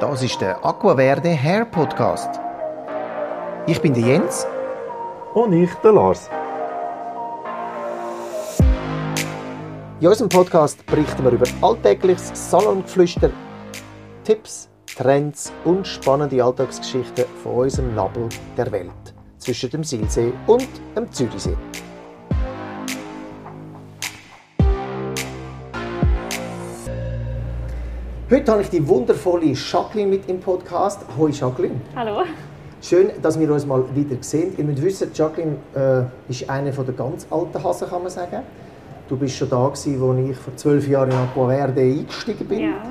Das 0.00 0.22
ist 0.22 0.40
der 0.40 0.64
Aquaverde 0.64 1.28
Hair 1.28 1.66
Podcast. 1.66 2.40
Ich 3.66 3.82
bin 3.82 3.92
der 3.92 4.02
Jens. 4.02 4.46
Und 5.34 5.52
ich, 5.52 5.70
der 5.84 5.92
Lars. 5.92 6.30
In 10.00 10.08
unserem 10.08 10.30
Podcast 10.30 10.86
berichten 10.86 11.22
wir 11.22 11.32
über 11.32 11.46
alltägliches 11.60 12.32
Salongeflüster, 12.50 13.28
Tipps, 14.24 14.70
Trends 14.86 15.52
und 15.66 15.86
spannende 15.86 16.42
Alltagsgeschichten 16.42 17.26
von 17.42 17.56
unserem 17.56 17.94
Nabel 17.94 18.26
der 18.56 18.72
Welt 18.72 19.14
zwischen 19.36 19.68
dem 19.68 19.84
Silsee 19.84 20.32
und 20.46 20.66
dem 20.96 21.12
Zürichsee. 21.12 21.58
Heute 28.30 28.52
habe 28.52 28.62
ich 28.62 28.70
die 28.70 28.86
wundervolle 28.86 29.46
Jacqueline 29.46 30.08
mit 30.08 30.28
im 30.28 30.38
Podcast. 30.38 31.00
Hoi 31.18 31.32
Jacqueline. 31.32 31.80
Hallo. 31.96 32.22
Schön, 32.80 33.10
dass 33.20 33.40
wir 33.40 33.52
uns 33.52 33.66
mal 33.66 33.82
wieder 33.92 34.14
sehen. 34.20 34.54
Ihr 34.56 34.62
müsst 34.62 34.80
wissen, 34.84 35.10
Jacqueline 35.12 35.56
äh, 35.74 36.30
ist 36.30 36.48
eine 36.48 36.70
der 36.70 36.94
ganz 36.94 37.26
alten 37.28 37.64
Hasen, 37.64 37.88
kann 37.88 38.02
man 38.02 38.10
sagen. 38.12 38.44
Du 39.08 39.16
bist 39.16 39.34
schon 39.34 39.50
da 39.50 39.66
als 39.66 39.84
ich 39.84 39.96
vor 39.98 40.54
zwölf 40.54 40.86
Jahren 40.86 41.10
in 41.10 41.16
Aqua 41.16 41.48
Verde 41.48 41.80
eingestiegen 41.80 42.46
bin. 42.46 42.60
Ja. 42.60 42.82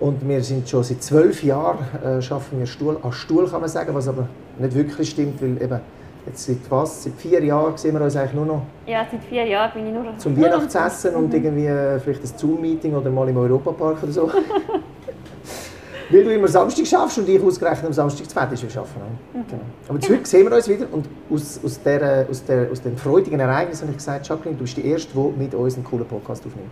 Und 0.00 0.28
wir 0.28 0.42
sind 0.42 0.68
schon 0.68 0.82
seit 0.82 1.00
zwölf 1.00 1.44
Jahren 1.44 1.78
äh, 2.04 2.20
schaffen 2.20 2.58
wir 2.58 2.66
Stuhl 2.66 2.96
an 3.04 3.12
Stuhl, 3.12 3.48
kann 3.48 3.60
man 3.60 3.70
sagen, 3.70 3.94
was 3.94 4.08
aber 4.08 4.26
nicht 4.58 4.74
wirklich 4.74 5.10
stimmt, 5.10 5.40
weil 5.40 5.62
eben 5.62 5.80
jetzt 6.26 6.44
seit 6.46 6.70
was, 6.70 7.04
seit 7.04 7.14
vier 7.14 7.42
Jahren 7.44 7.76
sehen 7.76 7.94
wir 7.94 8.02
uns 8.04 8.16
eigentlich 8.16 8.34
nur 8.34 8.46
noch 8.46 8.62
ja, 8.86 9.06
seit 9.10 9.22
vier 9.24 9.44
Jahren 9.44 9.72
bin 9.74 9.86
ich 9.88 9.92
nur 9.92 10.16
zum 10.18 10.34
noch- 10.38 10.42
Weihnachtsessen 10.42 11.14
und 11.14 11.32
irgendwie 11.34 11.66
äh, 11.66 11.98
vielleicht 11.98 12.22
ein 12.22 12.38
Zoom-Meeting 12.38 12.94
oder 12.94 13.10
mal 13.10 13.28
im 13.28 13.36
Europapark 13.36 14.02
oder 14.02 14.12
so. 14.12 14.30
Weil 16.10 16.24
du 16.24 16.34
immer 16.34 16.48
Samstag 16.48 16.86
schaffst 16.86 17.16
und 17.18 17.28
ich 17.28 17.40
ausgerechnet 17.42 17.86
am 17.86 17.92
Samstag 17.94 18.28
zu 18.28 18.34
fertig 18.34 18.62
arbeiten. 18.76 19.18
Genau. 19.32 19.62
Aber 19.88 19.98
jetzt 19.98 20.10
heute 20.10 20.26
sehen 20.26 20.48
wir 20.50 20.54
uns 20.56 20.68
wieder 20.68 20.86
und 20.92 21.06
aus, 21.32 21.58
aus, 21.64 21.82
der, 21.82 22.26
aus, 22.28 22.44
der, 22.44 22.70
aus 22.70 22.82
dem 22.82 22.98
freudigen 22.98 23.40
Ereignis 23.40 23.80
habe 23.80 23.92
ich 23.92 23.96
gesagt, 23.96 24.28
Jacqueline, 24.28 24.56
du 24.58 24.64
bist 24.64 24.76
die 24.76 24.86
Erste, 24.86 25.08
die 25.14 25.38
mit 25.42 25.54
uns 25.54 25.74
einen 25.76 25.84
coolen 25.84 26.04
Podcast 26.04 26.44
aufnimmt. 26.46 26.68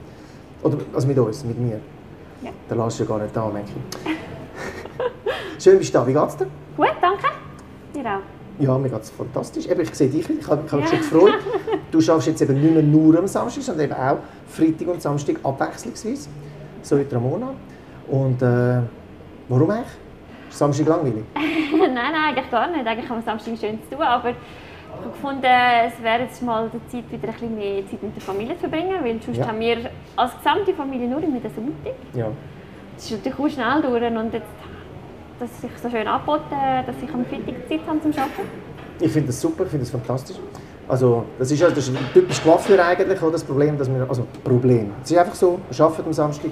Oder, 0.62 0.77
also 0.94 1.08
mit 1.08 1.19
uns, 1.19 1.42
mit 1.44 1.58
mir. 1.58 1.80
Ja. 2.42 2.50
Der 2.69 2.77
Lars 2.77 2.94
ist 2.94 3.00
ja 3.00 3.06
gar 3.06 3.19
nicht 3.22 3.34
da, 3.34 3.48
merke 3.48 3.70
ich. 4.05 4.11
Schön 5.64 5.78
bist 5.78 5.94
du 5.94 5.98
da. 5.98 6.06
Wie 6.06 6.12
geht's 6.12 6.36
dir? 6.36 6.46
Gut, 6.77 6.89
danke. 7.00 7.27
Dir 7.94 8.00
auch. 8.11 8.39
Ja, 8.61 8.77
mir 8.78 8.89
geht 8.91 9.00
es 9.03 9.11
fantastisch. 9.11 9.66
Eben, 9.66 9.80
ich 9.80 9.94
sehe 9.94 10.08
dich 10.08 10.28
ich 10.28 10.48
habe 10.48 10.62
mich 10.62 10.70
Ja. 10.72 10.86
schon 10.86 10.98
gefreut. 10.98 11.34
Du 11.91 12.00
schaffst 12.00 12.28
jetzt 12.28 12.42
eben 12.42 12.61
nicht 12.61 12.72
mehr 12.75 12.83
nur 12.83 13.19
am 13.19 13.27
Samstag, 13.27 13.62
sondern 13.62 13.86
eben 13.86 13.94
auch 13.94 14.19
Freitag 14.48 14.89
und 14.89 15.02
Samstag 15.02 15.36
abwechslungsweise. 15.42 16.28
So 16.83 16.98
wie 16.98 17.06
Ramona. 17.12 17.50
Und 18.08 18.42
äh, 18.42 18.80
warum 19.48 19.70
eigentlich? 19.70 19.86
Ist 20.48 20.58
Samstag 20.58 20.86
langweilig? 20.86 21.25
nein, 21.34 21.94
nein, 21.94 22.14
eigentlich 22.28 22.50
gar 22.50 22.70
nicht. 22.70 22.86
Eigentlich 22.86 23.08
haben 23.08 23.19
wir 23.19 23.22
Samstag 23.22 23.55
schön 23.58 23.78
zu 23.89 23.97
tun, 23.97 24.02
aber 24.05 24.30
ich 24.30 24.36
habe 24.97 25.11
gefunden, 25.11 25.45
es 25.45 26.02
wäre 26.02 26.22
jetzt 26.22 26.42
mal 26.42 26.69
die 26.72 26.91
Zeit, 26.91 27.11
wieder 27.11 27.28
ein 27.28 27.33
bisschen 27.34 27.56
mehr 27.56 27.86
Zeit 27.89 28.02
mit 28.02 28.14
der 28.17 28.22
Familie 28.22 28.55
zu 28.55 28.61
verbringen, 28.69 28.97
weil 29.02 29.20
sonst 29.22 29.39
Ja. 29.39 29.47
haben 29.48 29.61
wir 29.61 29.77
als 30.17 30.36
gesamte 30.36 30.74
Familie 30.74 31.08
nur 31.08 31.22
immer 31.22 31.39
den 31.41 31.55
Sonntag. 31.55 31.95
Ja. 32.14 32.27
Das 32.97 33.05
ist 33.05 33.12
natürlich 33.24 33.39
auch 33.39 33.48
schnell 33.48 33.83
durch 33.83 34.17
und 34.17 34.34
jetzt, 34.34 34.47
dass 35.41 35.60
sich 35.60 35.70
so 35.83 35.88
schön 35.88 36.06
angeboten, 36.06 36.55
dass 36.86 36.96
ich 37.02 37.12
am 37.12 37.24
Freitag 37.24 37.69
Zeit 37.69 37.80
habe 37.86 38.00
zum 38.02 38.12
Arbeiten. 38.12 38.48
Ich 39.00 39.10
finde 39.10 39.28
das 39.28 39.41
super, 39.41 39.64
ich 39.64 39.70
finde 39.70 39.84
das 39.84 39.91
fantastisch. 39.91 40.36
Also, 40.86 41.24
das 41.38 41.50
ist, 41.50 41.62
das 41.62 41.78
ist 41.78 41.88
ein 41.88 41.96
typisch 42.12 42.42
Coiffeur 42.42 42.84
eigentlich, 42.84 43.22
oder? 43.22 43.33
das 43.33 43.44
Problem, 43.44 43.78
dass 43.78 43.88
wir, 43.88 44.06
also 44.08 44.27
Problem, 44.44 44.92
es 45.02 45.11
ist 45.11 45.16
einfach 45.16 45.34
so, 45.34 45.58
wir 45.70 45.84
arbeiten 45.84 46.06
am 46.06 46.12
Samstag. 46.12 46.50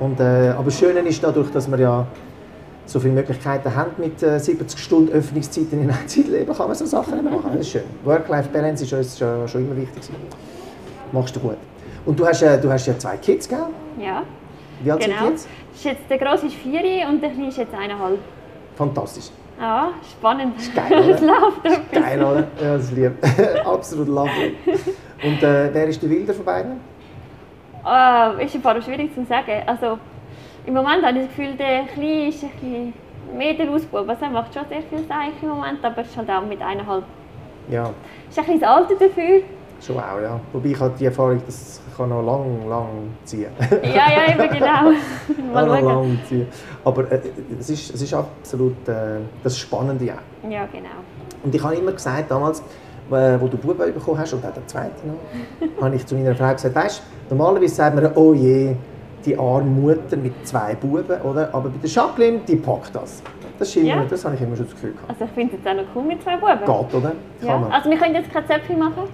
Und, 0.00 0.20
äh, 0.20 0.50
aber 0.50 0.64
das 0.64 0.78
Schöne 0.78 1.00
ist 1.00 1.22
dadurch, 1.22 1.50
dass 1.50 1.70
wir 1.70 1.78
ja 1.78 2.06
so 2.84 3.00
viele 3.00 3.14
Möglichkeiten 3.14 3.74
haben 3.74 3.92
mit 3.96 4.22
äh, 4.22 4.38
70 4.38 4.78
Stunden 4.78 5.12
Öffnungszeiten 5.12 5.80
in 5.82 5.90
einem 5.90 5.98
Zeitleben, 6.06 6.54
kann 6.54 6.66
man 6.66 6.76
so 6.76 6.84
Sachen 6.84 7.24
machen. 7.24 7.50
Das 7.52 7.60
ist 7.60 7.70
schön. 7.70 7.82
Work-Life-Balance 8.04 8.84
ist 8.84 8.92
uns 8.92 9.18
schon, 9.18 9.48
schon 9.48 9.64
immer 9.64 9.76
wichtig. 9.76 10.02
Machst 11.12 11.34
du 11.34 11.40
gut. 11.40 11.56
Und 12.04 12.18
du 12.18 12.26
hast, 12.26 12.42
äh, 12.42 12.60
du 12.60 12.70
hast 12.70 12.86
ja 12.86 12.98
zwei 12.98 13.16
Kids, 13.16 13.48
gell? 13.48 13.66
Ja, 13.98 14.22
Wie 14.82 14.90
alt 14.90 15.02
sind 15.02 15.12
genau. 15.12 15.26
die 15.26 15.30
jetzt? 15.32 15.48
Das 15.70 15.78
ist 15.78 15.84
jetzt, 15.84 16.10
der 16.10 16.18
Grosse 16.18 16.46
ist 16.46 16.56
vier 16.56 17.08
und 17.08 17.22
der 17.22 17.30
Kleine 17.30 17.48
ist 17.48 17.58
jetzt 17.58 17.74
eineinhalb. 17.74 18.18
Fantastisch. 18.76 19.30
Ja, 19.60 19.90
spannend. 20.10 20.54
geil, 20.74 20.92
oder? 20.92 21.08
es 21.14 21.20
läuft 21.22 21.64
etwas. 21.64 22.02
Geil, 22.02 22.22
oder? 22.22 22.46
Ja, 22.60 22.76
das 22.76 22.92
lieb. 22.92 23.12
Absolut 23.64 24.08
lovely. 24.08 24.54
Und 25.22 25.42
äh, 25.42 25.72
wer 25.72 25.88
ist 25.88 26.02
der 26.02 26.10
Wilder 26.10 26.34
von 26.34 26.44
beiden? 26.44 26.72
Äh, 27.86 28.44
ist 28.44 28.54
ein 28.54 28.60
paar 28.60 28.80
schwierig 28.82 29.14
zu 29.14 29.24
sagen. 29.24 29.62
Also, 29.64 29.98
Im 30.66 30.74
Moment 30.74 31.04
habe 31.04 31.18
ich 31.18 31.26
das 31.26 31.36
Gefühl, 31.36 31.54
der 31.56 31.84
Kleine 31.84 32.28
ist 32.28 32.42
ein 32.44 32.50
bisschen 32.50 32.94
mehr 33.34 33.54
der 33.54 33.70
Ausbub. 33.70 34.06
Also, 34.08 34.24
er 34.24 34.30
macht 34.30 34.52
schon 34.52 34.64
sehr 34.68 34.82
viel 34.82 35.06
Seich 35.08 35.32
im 35.40 35.48
Moment, 35.48 35.82
aber 35.82 36.02
es 36.02 36.08
ist 36.08 36.16
halt 36.18 36.28
auch 36.28 36.42
mit 36.42 36.60
eineinhalb. 36.60 37.04
Ja, 37.70 37.90
Ist 38.28 38.38
ein 38.38 38.44
bisschen 38.44 38.60
das 38.60 38.68
Alter 38.68 38.94
dafür. 38.94 39.42
Schon 39.86 39.96
auch, 39.98 40.20
ja. 40.20 40.40
Wobei 40.52 40.68
ich 40.70 40.80
habe 40.80 40.92
die 40.98 41.04
Erfahrung, 41.06 41.40
das 41.46 41.80
kann 41.96 42.08
noch 42.08 42.22
lang, 42.22 42.68
lang 42.68 42.86
ziehen. 43.24 43.50
Ja, 43.82 43.88
ja, 44.10 44.32
eben 44.34 44.52
genau. 44.58 45.52
Mal 45.52 45.66
schauen. 45.66 45.84
lang 45.84 46.18
ziehen. 46.28 46.46
Aber 46.84 47.10
äh, 47.12 47.20
es, 47.58 47.70
ist, 47.70 47.94
es 47.94 48.02
ist 48.02 48.12
absolut 48.14 48.88
äh, 48.88 49.20
das 49.42 49.56
Spannende 49.58 50.12
auch. 50.12 50.50
Ja, 50.50 50.66
genau. 50.66 50.88
Und 51.42 51.54
ich 51.54 51.62
habe 51.62 51.74
immer 51.76 51.92
gesagt, 51.92 52.30
damals, 52.30 52.60
äh, 53.10 53.38
wo 53.40 53.46
du 53.46 53.56
Buben 53.56 53.92
bekommen 53.94 54.18
hast, 54.18 54.32
und 54.34 54.44
auch 54.44 54.52
der 54.52 54.66
zweite 54.66 54.94
noch, 55.06 55.82
habe 55.82 55.94
ich 55.96 56.04
zu 56.06 56.14
meiner 56.16 56.34
Frau 56.34 56.52
gesagt, 56.52 56.74
weißt, 56.74 57.02
normalerweise 57.30 57.74
sagt 57.74 57.94
man, 57.94 58.10
oh 58.16 58.34
je, 58.34 58.74
die 59.24 59.38
arme 59.38 59.64
Mutter 59.70 60.16
mit 60.16 60.46
zwei 60.46 60.74
Buben, 60.74 61.20
oder? 61.22 61.48
Aber 61.52 61.68
bei 61.68 61.78
der 61.82 61.90
Jacqueline, 61.90 62.40
die 62.46 62.56
packt 62.56 62.94
das. 62.94 63.22
Das, 63.58 63.68
ist 63.68 63.76
immer, 63.76 63.86
Ja. 63.88 64.04
das 64.08 64.24
habe 64.24 64.34
ich 64.34 64.40
immer 64.42 64.54
schon 64.54 64.66
das 64.66 64.74
Gefühl 64.74 64.92
gehabt. 64.92 65.08
Also 65.10 65.24
ich 65.24 65.30
finde 65.30 65.56
es 65.56 65.64
jetzt 65.64 65.68
auch 65.68 65.82
noch 65.82 65.88
cool 65.96 66.02
mit 66.04 66.22
zwei 66.22 66.36
Buben. 66.36 66.58
Geht, 66.58 66.94
oder? 66.94 67.12
Kann 67.40 67.48
Ja. 67.48 67.58
man. 67.58 67.72
Also 67.72 67.88
wir 67.90 67.96
können 67.98 68.14
jetzt 68.14 68.30
keine 68.32 68.46
Zöpfe 68.46 68.74
machen. 68.74 69.04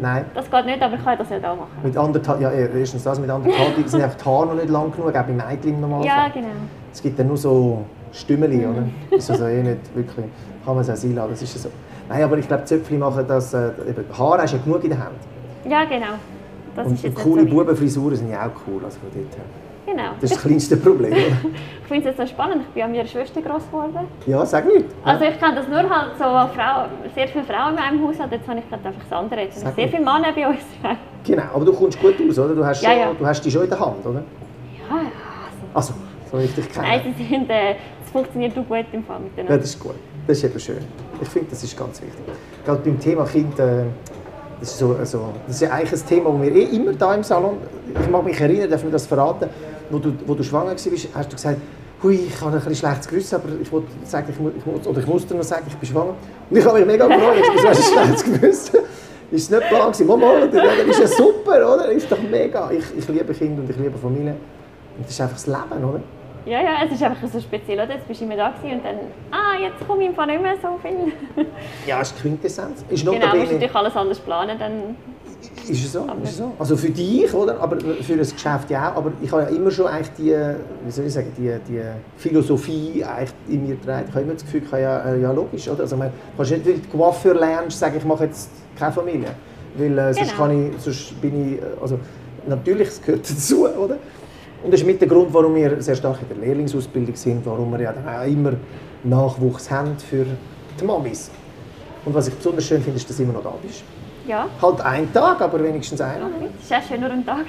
Nein. 0.00 0.24
Das 0.34 0.50
geht 0.50 0.66
nicht, 0.66 0.82
aber 0.82 0.94
ich 0.94 1.04
kann 1.04 1.18
das 1.18 1.30
ja 1.30 1.38
da 1.38 1.54
machen. 1.54 1.68
Mit 1.82 1.96
anderthalb, 1.96 2.40
ja, 2.40 2.50
erstens 2.50 3.04
das, 3.04 3.20
mit 3.20 3.28
anderthalb 3.28 3.88
sind 3.88 4.02
einfach 4.02 4.16
die 4.16 4.24
Haare 4.24 4.46
noch 4.46 4.54
nicht 4.54 4.70
lang 4.70 4.90
genug, 4.90 5.08
auch 5.08 5.12
bei 5.12 5.24
Mädchen 5.24 5.74
im 5.74 5.80
Normalfall. 5.80 6.06
Ja, 6.06 6.28
genau. 6.28 6.48
Es 6.92 7.02
gibt 7.02 7.18
dann 7.18 7.28
nur 7.28 7.36
so 7.36 7.84
Stümmeli, 8.12 8.66
oder? 8.66 8.84
Das 9.10 9.24
ist 9.24 9.30
also 9.30 9.46
eh 9.46 9.62
nicht 9.62 9.94
wirklich, 9.94 10.26
kann 10.64 10.74
man 10.74 10.82
es 10.82 10.90
auch 10.90 10.96
sein 10.96 11.14
lassen, 11.14 11.30
das 11.30 11.42
ist 11.42 11.62
so. 11.62 11.68
Nein, 12.08 12.22
aber 12.24 12.38
ich 12.38 12.48
glaube, 12.48 12.64
Zöpfli 12.64 12.96
machen 12.96 13.24
das, 13.28 13.54
äh, 13.54 13.70
eben, 13.88 14.04
Haare 14.18 14.42
hast 14.42 14.54
du 14.54 14.56
ja 14.56 14.62
genug 14.64 14.82
in 14.84 14.90
der 14.90 14.98
Hand. 14.98 15.16
Ja, 15.68 15.84
genau. 15.84 16.14
Das 16.74 16.86
Und, 16.86 16.94
ist 16.94 17.04
und 17.04 17.14
coole 17.14 17.42
nicht 17.42 17.50
so 17.52 17.58
Bubenfrisuren 17.58 18.16
sind 18.16 18.30
ja 18.30 18.42
auch 18.42 18.50
cool, 18.66 18.82
also 18.84 18.98
von 18.98 19.08
dort 19.12 19.36
her. 19.36 19.44
Genau. 19.90 20.10
Das 20.20 20.30
ist 20.30 20.36
das 20.36 20.42
kleinste 20.42 20.76
Problem? 20.76 21.12
Ich 21.12 21.88
finde 21.88 22.08
es 22.10 22.16
jetzt 22.16 22.18
so 22.18 22.26
spannend. 22.34 22.62
Ich 22.68 22.74
bin 22.74 22.82
an 22.84 22.92
meiner 22.92 23.06
Schwester 23.06 23.42
groß 23.42 23.66
geworden. 23.66 24.06
Ja, 24.26 24.46
sag 24.46 24.66
nicht. 24.66 24.84
Also 25.04 25.24
ich 25.24 25.38
kenne 25.40 25.56
das 25.56 25.66
nur 25.68 25.78
halt 25.78 26.12
so 26.16 26.24
Frau, 26.24 26.86
sehr 27.14 27.26
viele 27.28 27.42
Frauen 27.44 27.70
in 27.70 27.74
meinem 27.76 28.06
Haushalt. 28.06 28.30
Jetzt 28.30 28.46
habe 28.48 28.60
ich 28.60 28.68
gerade 28.68 28.86
einfach 28.86 29.02
das 29.08 29.18
andere. 29.18 29.40
Jetzt 29.40 29.60
sehr 29.60 29.72
viele 29.88 29.98
Männer 29.98 30.32
bei 30.34 30.46
uns. 30.46 30.58
Ja, 30.82 30.96
Genau, 31.24 31.42
aber 31.54 31.64
du 31.64 31.72
kommst 31.72 32.00
gut 32.00 32.14
aus, 32.28 32.38
oder? 32.38 32.54
Du 32.54 32.64
hast, 32.64 32.82
Ja, 32.82 32.90
schon, 32.90 32.98
ja. 33.00 33.12
Du 33.18 33.26
hast 33.26 33.42
die 33.44 33.50
schon 33.50 33.64
in 33.64 33.68
der 33.70 33.80
Hand, 33.80 34.06
oder? 34.06 34.22
ja. 34.78 34.96
Also, 35.74 35.92
Also, 35.92 35.94
so 36.30 36.36
richtig 36.38 36.72
kennen. 36.72 36.86
nein, 36.88 37.14
sie 37.18 37.24
sind, 37.24 37.50
äh, 37.50 37.72
es 38.04 38.10
funktioniert 38.12 38.52
auch 38.56 38.64
gut 38.66 38.86
im 38.92 39.04
Fall 39.04 39.16
Ja, 39.16 39.22
miteinander. 39.24 39.58
das 39.58 39.70
ist 39.70 39.80
gut. 39.80 39.94
Das 40.26 40.38
ist 40.38 40.44
eben 40.44 40.60
schön. 40.60 40.78
Ich 41.20 41.28
finde, 41.28 41.50
das 41.50 41.62
ist 41.64 41.76
ganz 41.76 42.00
wichtig. 42.00 42.20
Gerade 42.64 42.80
beim 42.80 42.98
Thema 43.00 43.24
Kind, 43.24 43.58
äh, 43.58 43.84
das, 44.60 44.70
ist 44.70 44.78
so, 44.78 44.96
also, 44.98 45.24
das 45.46 45.56
ist 45.56 45.62
ja 45.62 45.70
eigentlich 45.72 46.00
ein 46.00 46.06
Thema, 46.08 46.30
das 46.30 46.42
wir 46.42 46.52
eh 46.54 46.62
immer 46.76 46.92
da 46.92 47.14
im 47.14 47.22
Salon, 47.22 47.58
ich 48.00 48.08
mag 48.08 48.24
mich 48.24 48.40
erinnern, 48.40 48.70
darf 48.70 48.84
mir 48.84 48.90
das 48.90 49.06
verraten, 49.06 49.48
wo 49.90 49.98
du, 49.98 50.12
wo 50.26 50.34
du 50.34 50.42
schwanger 50.42 50.70
warst, 50.70 50.88
hast 51.14 51.32
du 51.32 51.36
gesagt, 51.36 51.58
Hui, 52.02 52.14
ich 52.14 52.40
habe 52.40 52.52
ein 52.52 52.54
bisschen 52.64 52.74
schlechtes 52.76 53.08
Gewissen, 53.08 53.34
aber 53.34 53.48
ich 53.60 53.70
wollte 53.70 53.88
sagen, 54.04 54.26
ich, 54.30 54.40
mu- 54.40 54.50
ich, 54.56 54.64
muss, 54.64 54.86
oder 54.86 55.00
ich 55.00 55.06
muss 55.06 55.26
dir 55.26 55.34
noch 55.34 55.42
sagen, 55.42 55.64
ich 55.68 55.74
bin 55.76 55.88
schwanger. 55.88 56.14
Und 56.48 56.56
ich 56.56 56.64
habe 56.64 56.78
mich 56.78 56.86
mega 56.86 57.06
gefreut, 57.06 57.42
hast 57.56 57.64
du 57.64 57.68
ein 57.68 57.74
schlechtes 58.06 58.24
Gewissen. 58.24 58.78
Ist 59.30 59.42
es 59.44 59.50
nicht 59.50 59.68
plan 59.68 59.92
gewesen? 59.92 60.06
Mama, 60.08 60.32
das 60.50 60.86
ist 60.88 61.00
ja 61.00 61.06
super, 61.06 61.74
oder? 61.74 61.88
Ist 61.92 62.10
doch 62.10 62.18
mega. 62.20 62.68
Ich, 62.72 62.82
ich 62.98 63.06
liebe 63.06 63.32
Kinder 63.32 63.62
und 63.62 63.70
ich 63.70 63.76
liebe 63.76 63.96
Familie. 63.96 64.32
Und 64.96 65.04
das 65.06 65.10
ist 65.12 65.20
einfach 65.20 65.36
das 65.36 65.46
Leben, 65.46 65.84
oder? 65.84 66.00
Ja, 66.46 66.60
ja, 66.62 66.70
es 66.84 66.90
ist 66.92 67.00
einfach 67.04 67.28
so 67.28 67.38
speziell. 67.38 67.78
Oder? 67.78 67.94
Jetzt 67.94 68.08
bist 68.08 68.20
du 68.20 68.24
immer 68.24 68.34
da 68.34 68.48
gewesen 68.50 68.78
und 68.78 68.84
dann, 68.84 68.96
ah, 69.30 69.56
jetzt 69.60 69.86
komme 69.86 70.02
ich 70.02 70.08
im 70.08 70.14
Fall 70.16 70.26
nicht 70.26 70.42
mehr 70.42 70.54
so 70.60 70.68
viel. 70.82 71.12
Ja, 71.86 72.00
ist 72.00 72.12
die 72.16 72.22
Quintessenz. 72.22 72.84
Ist 72.88 73.04
genau, 73.04 73.12
musst 73.36 73.50
du 73.50 73.54
natürlich 73.54 73.74
alles 73.76 73.96
anders 73.96 74.18
planen. 74.18 74.58
Dann, 74.58 74.96
Ist 75.68 75.84
es 75.84 75.92
so? 75.92 76.06
Ist 76.22 76.36
so? 76.36 76.52
Also 76.58 76.76
für 76.76 76.90
dich, 76.90 77.32
oder? 77.32 77.60
Aber 77.60 77.78
für 77.80 78.16
das 78.16 78.32
Geschäft 78.32 78.70
ja 78.70 78.90
auch. 78.90 78.96
Aber 78.96 79.12
ich 79.22 79.30
habe 79.32 79.42
ja 79.42 79.48
immer 79.48 79.70
schon 79.70 79.86
eigentlich 79.86 80.10
die, 80.18 80.34
wie 80.84 80.90
soll 80.90 81.06
ich 81.06 81.12
sagen, 81.12 81.32
die, 81.36 81.54
die 81.68 81.80
Philosophie 82.16 83.04
eigentlich 83.04 83.32
in 83.48 83.66
mir 83.66 83.76
getragen. 83.76 84.06
Ich 84.08 84.14
habe 84.14 84.24
immer 84.24 84.34
das 84.34 84.44
Gefühl, 84.44 84.62
ich 84.64 84.72
ja, 84.72 85.00
äh, 85.00 85.20
ja 85.20 85.32
logisch, 85.32 85.68
oder? 85.68 85.82
Also, 85.82 85.96
du 85.96 86.02
kannst 86.36 86.50
nicht, 86.52 86.66
weil 86.66 86.74
du 86.74 86.98
Coiffeur 86.98 87.34
lernst, 87.34 87.78
sagen, 87.78 87.96
ich 87.96 88.04
mache 88.04 88.24
jetzt 88.24 88.50
keine 88.76 88.92
Familie. 88.92 89.28
Weil 89.76 89.98
äh, 89.98 90.14
sonst, 90.14 90.30
Genau. 90.32 90.42
kann 90.42 90.72
ich, 90.74 90.82
sonst 90.82 91.20
bin 91.20 91.54
ich, 91.54 91.58
äh, 91.58 91.64
also 91.80 91.98
natürlich, 92.46 92.88
es 92.88 93.02
gehört 93.02 93.30
dazu, 93.30 93.66
oder? 93.68 93.96
Und 94.62 94.72
das 94.72 94.80
ist 94.80 94.86
mit 94.86 95.00
der 95.00 95.08
Grund, 95.08 95.32
warum 95.32 95.54
wir 95.54 95.80
sehr 95.80 95.94
stark 95.96 96.18
in 96.20 96.28
der 96.28 96.46
Lehrlingsausbildung 96.46 97.14
sind, 97.16 97.46
warum 97.46 97.70
wir 97.72 97.80
ja 97.80 97.92
dann 97.92 98.06
auch 98.06 98.26
immer 98.26 98.52
Nachwuchs 99.04 99.70
haben 99.70 99.96
für 99.98 100.26
die 100.78 100.84
Mamis. 100.84 101.30
Und 102.04 102.14
was 102.14 102.28
ich 102.28 102.34
besonders 102.34 102.64
schön 102.66 102.82
finde, 102.82 102.98
ist, 102.98 103.08
dass 103.08 103.16
du 103.16 103.22
immer 103.22 103.32
noch 103.34 103.42
da 103.42 103.54
bist. 103.62 103.82
Ja, 104.26 104.46
Halt 104.60 104.80
einen 104.80 105.12
Tag, 105.12 105.40
aber 105.40 105.62
wenigstens 105.62 106.00
einer. 106.00 106.26
okay. 106.26 106.48
das 106.56 106.64
ist 106.64 106.72
auch 106.72 106.88
schön, 106.88 107.00
nur 107.00 107.10
ein 107.10 107.24
Tag. 107.24 107.44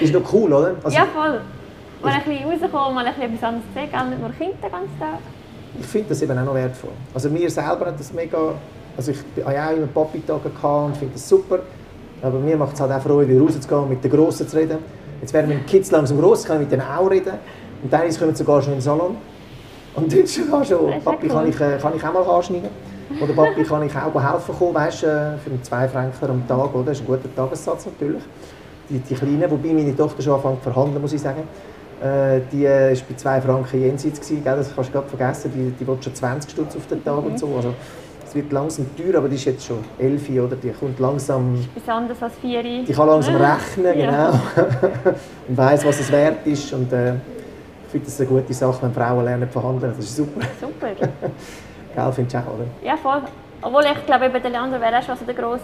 Ist 0.00 0.12
noch 0.12 0.32
cool, 0.32 0.52
oder? 0.52 0.74
Also, 0.82 0.96
ja, 0.96 1.06
voll. 1.06 1.40
mal 2.02 2.12
ein 2.12 2.22
bisschen 2.22 2.44
rauskommen, 2.44 2.94
mal 2.94 3.06
ein 3.06 3.14
bisschen 3.14 3.34
etwas 3.34 3.48
anderes 3.48 3.64
sehen, 3.74 3.88
gell? 3.90 4.06
nicht 4.08 4.20
nur 4.20 4.30
Kinder 4.30 4.56
den 4.62 4.70
ganzen 4.70 4.98
Tag. 5.00 5.18
Ich 5.80 5.86
finde 5.86 6.08
das 6.10 6.22
eben 6.22 6.38
auch 6.38 6.44
noch 6.44 6.54
wertvoll. 6.54 6.90
Also 7.12 7.28
mir 7.30 7.50
selber 7.50 7.86
hat 7.86 7.98
das 7.98 8.12
mega... 8.12 8.38
Also 8.96 9.10
ich 9.10 9.18
habe 9.44 9.54
ja 9.54 9.68
auch 9.68 9.76
immer 9.76 9.86
Papi-Tage 9.88 10.48
und 10.48 10.96
finde 10.96 11.14
das 11.14 11.28
super. 11.28 11.60
Aber 12.22 12.38
mir 12.38 12.56
macht 12.56 12.74
es 12.74 12.80
halt 12.80 12.92
auch 12.92 13.02
Freude, 13.02 13.38
rauszugehen 13.38 13.80
und 13.82 13.88
mit 13.90 14.04
den 14.04 14.10
Grossen 14.10 14.48
zu 14.48 14.56
reden. 14.56 14.78
Jetzt 15.20 15.32
werden 15.32 15.48
meine 15.48 15.62
Kids 15.62 15.90
langsam 15.90 16.20
groß, 16.20 16.44
kann 16.44 16.56
ich 16.56 16.62
mit 16.62 16.72
denen 16.72 16.82
auch 16.82 17.10
reden. 17.10 17.32
Und 17.82 17.90
teilweise 17.90 18.18
kommen 18.18 18.34
sie 18.34 18.44
sogar 18.44 18.62
schon 18.62 18.74
in 18.74 18.78
den 18.78 18.82
Salon. 18.82 19.16
Und 19.94 20.12
dort 20.12 20.28
schon, 20.28 20.64
schon 20.64 21.02
Papi, 21.02 21.26
ja 21.26 21.32
kann 21.34 21.44
cool. 21.44 21.48
ich, 21.50 21.60
äh, 21.60 21.78
kann 21.80 21.92
ich 21.96 22.04
auch 22.04 22.12
mal 22.12 22.36
anschneiden? 22.36 22.70
Oder 23.22 23.32
Papi, 23.32 23.62
kann 23.62 23.82
ich 23.84 23.94
auch 23.96 24.32
helfen 24.32 24.54
kommen, 24.58 24.74
weißt, 24.74 25.04
äh, 25.04 25.06
für 25.38 25.50
einen 25.50 25.62
2 25.62 25.88
Franken 25.88 26.30
am 26.30 26.48
Tag, 26.48 26.74
oder? 26.74 26.86
Das 26.86 26.98
ist 26.98 27.04
ein 27.04 27.06
guter 27.06 27.34
Tagessatz 27.34 27.86
natürlich. 27.86 28.22
Die, 28.90 28.98
die 28.98 29.14
Kleinen, 29.14 29.50
wobei 29.50 29.72
meine 29.72 29.96
Tochter 29.96 30.22
schon 30.22 30.34
anfängt 30.34 30.62
zu 30.62 30.70
verhandeln, 30.70 31.00
muss 31.00 31.12
ich 31.12 31.20
sagen. 31.20 31.42
Äh, 32.02 32.40
die 32.52 32.64
war 32.64 32.90
äh, 32.90 32.96
bei 33.08 33.14
2 33.16 33.40
Franken 33.40 33.80
jenseits, 33.80 34.20
gewesen, 34.20 34.42
gell? 34.44 34.56
das 34.56 34.74
kannst 34.74 34.90
du 34.90 34.92
gerade 34.94 35.08
vergessen, 35.08 35.52
die, 35.54 35.70
die 35.70 35.86
will 35.86 35.96
schon 36.00 36.14
20 36.14 36.50
Stutz 36.50 36.76
auf 36.76 36.86
den 36.88 37.02
Tag 37.04 37.18
Mhm. 37.20 37.26
und 37.30 37.38
so. 37.38 37.46
Also, 37.56 37.72
es 38.26 38.34
wird 38.34 38.52
langsam 38.52 38.86
teuer, 38.96 39.18
aber 39.18 39.28
die 39.28 39.36
ist 39.36 39.44
jetzt 39.44 39.64
schon 39.64 39.78
11, 39.98 40.28
oder? 40.30 40.56
Die 40.56 40.70
kommt 40.70 40.98
langsam 40.98 41.54
Etwas 41.76 41.94
anderes 41.94 42.22
als 42.22 42.34
vier. 42.40 42.62
die 42.62 42.92
kann 42.92 43.06
langsam 43.08 43.36
rechnen, 43.36 43.98
Ja. 43.98 44.06
genau. 44.30 44.30
und 45.48 45.56
weiss, 45.56 45.84
was 45.84 46.00
es 46.00 46.10
wert 46.10 46.44
ist. 46.46 46.72
Und 46.72 46.92
äh, 46.92 47.14
ich 47.14 47.90
finde 47.92 48.06
das 48.06 48.18
eine 48.20 48.28
gute 48.28 48.52
Sache, 48.52 48.82
wenn 48.82 48.92
Frauen 48.92 49.24
lernen 49.24 49.48
zu 49.50 49.52
verhandeln. 49.60 49.94
Das 49.96 50.04
ist 50.04 50.16
super. 50.16 50.40
Super. 50.60 50.88
Gell, 51.94 52.12
findest 52.12 52.34
du 52.34 52.38
auch, 52.38 52.54
oder? 52.54 52.66
Ja, 52.82 52.96
voll. 52.96 53.22
Obwohl 53.62 53.82
ich 53.84 54.06
glaube, 54.06 54.26
eben 54.26 54.42
der 54.42 54.50
Leander 54.50 54.80
wäre 54.80 54.98
auch 54.98 55.02
schon 55.02 55.16
so 55.16 55.24
der 55.24 55.34
grosse. 55.34 55.62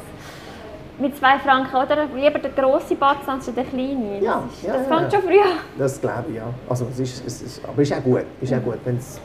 Mit 0.99 1.17
zwei 1.17 1.39
Franken, 1.39 1.75
oder? 1.75 2.07
Lieber 2.15 2.39
der 2.39 2.51
grosse 2.51 2.95
Batzen 2.95 3.31
als 3.31 3.53
der 3.53 3.65
kleine. 3.65 4.21
Ja, 4.21 4.43
das, 4.45 4.55
ist, 4.55 4.63
ja, 4.63 4.73
das 4.75 4.87
ja, 4.87 4.97
fängt 4.97 5.13
ja. 5.13 5.19
schon 5.19 5.29
früh 5.29 5.41
an. 5.41 5.59
Das 5.79 6.01
glaube 6.01 6.25
ich, 6.29 6.37
ja. 6.37 6.45
Also, 6.69 6.87
es 6.91 7.01
ist, 7.01 7.27
es 7.27 7.43
ist, 7.43 7.65
aber 7.65 7.83
es 7.83 7.91
ist 7.91 7.97
auch 7.97 8.03
gut. 8.03 8.25
Ist 8.41 8.53
auch 8.53 8.63
gut 8.63 8.79
wenn's 8.85 9.21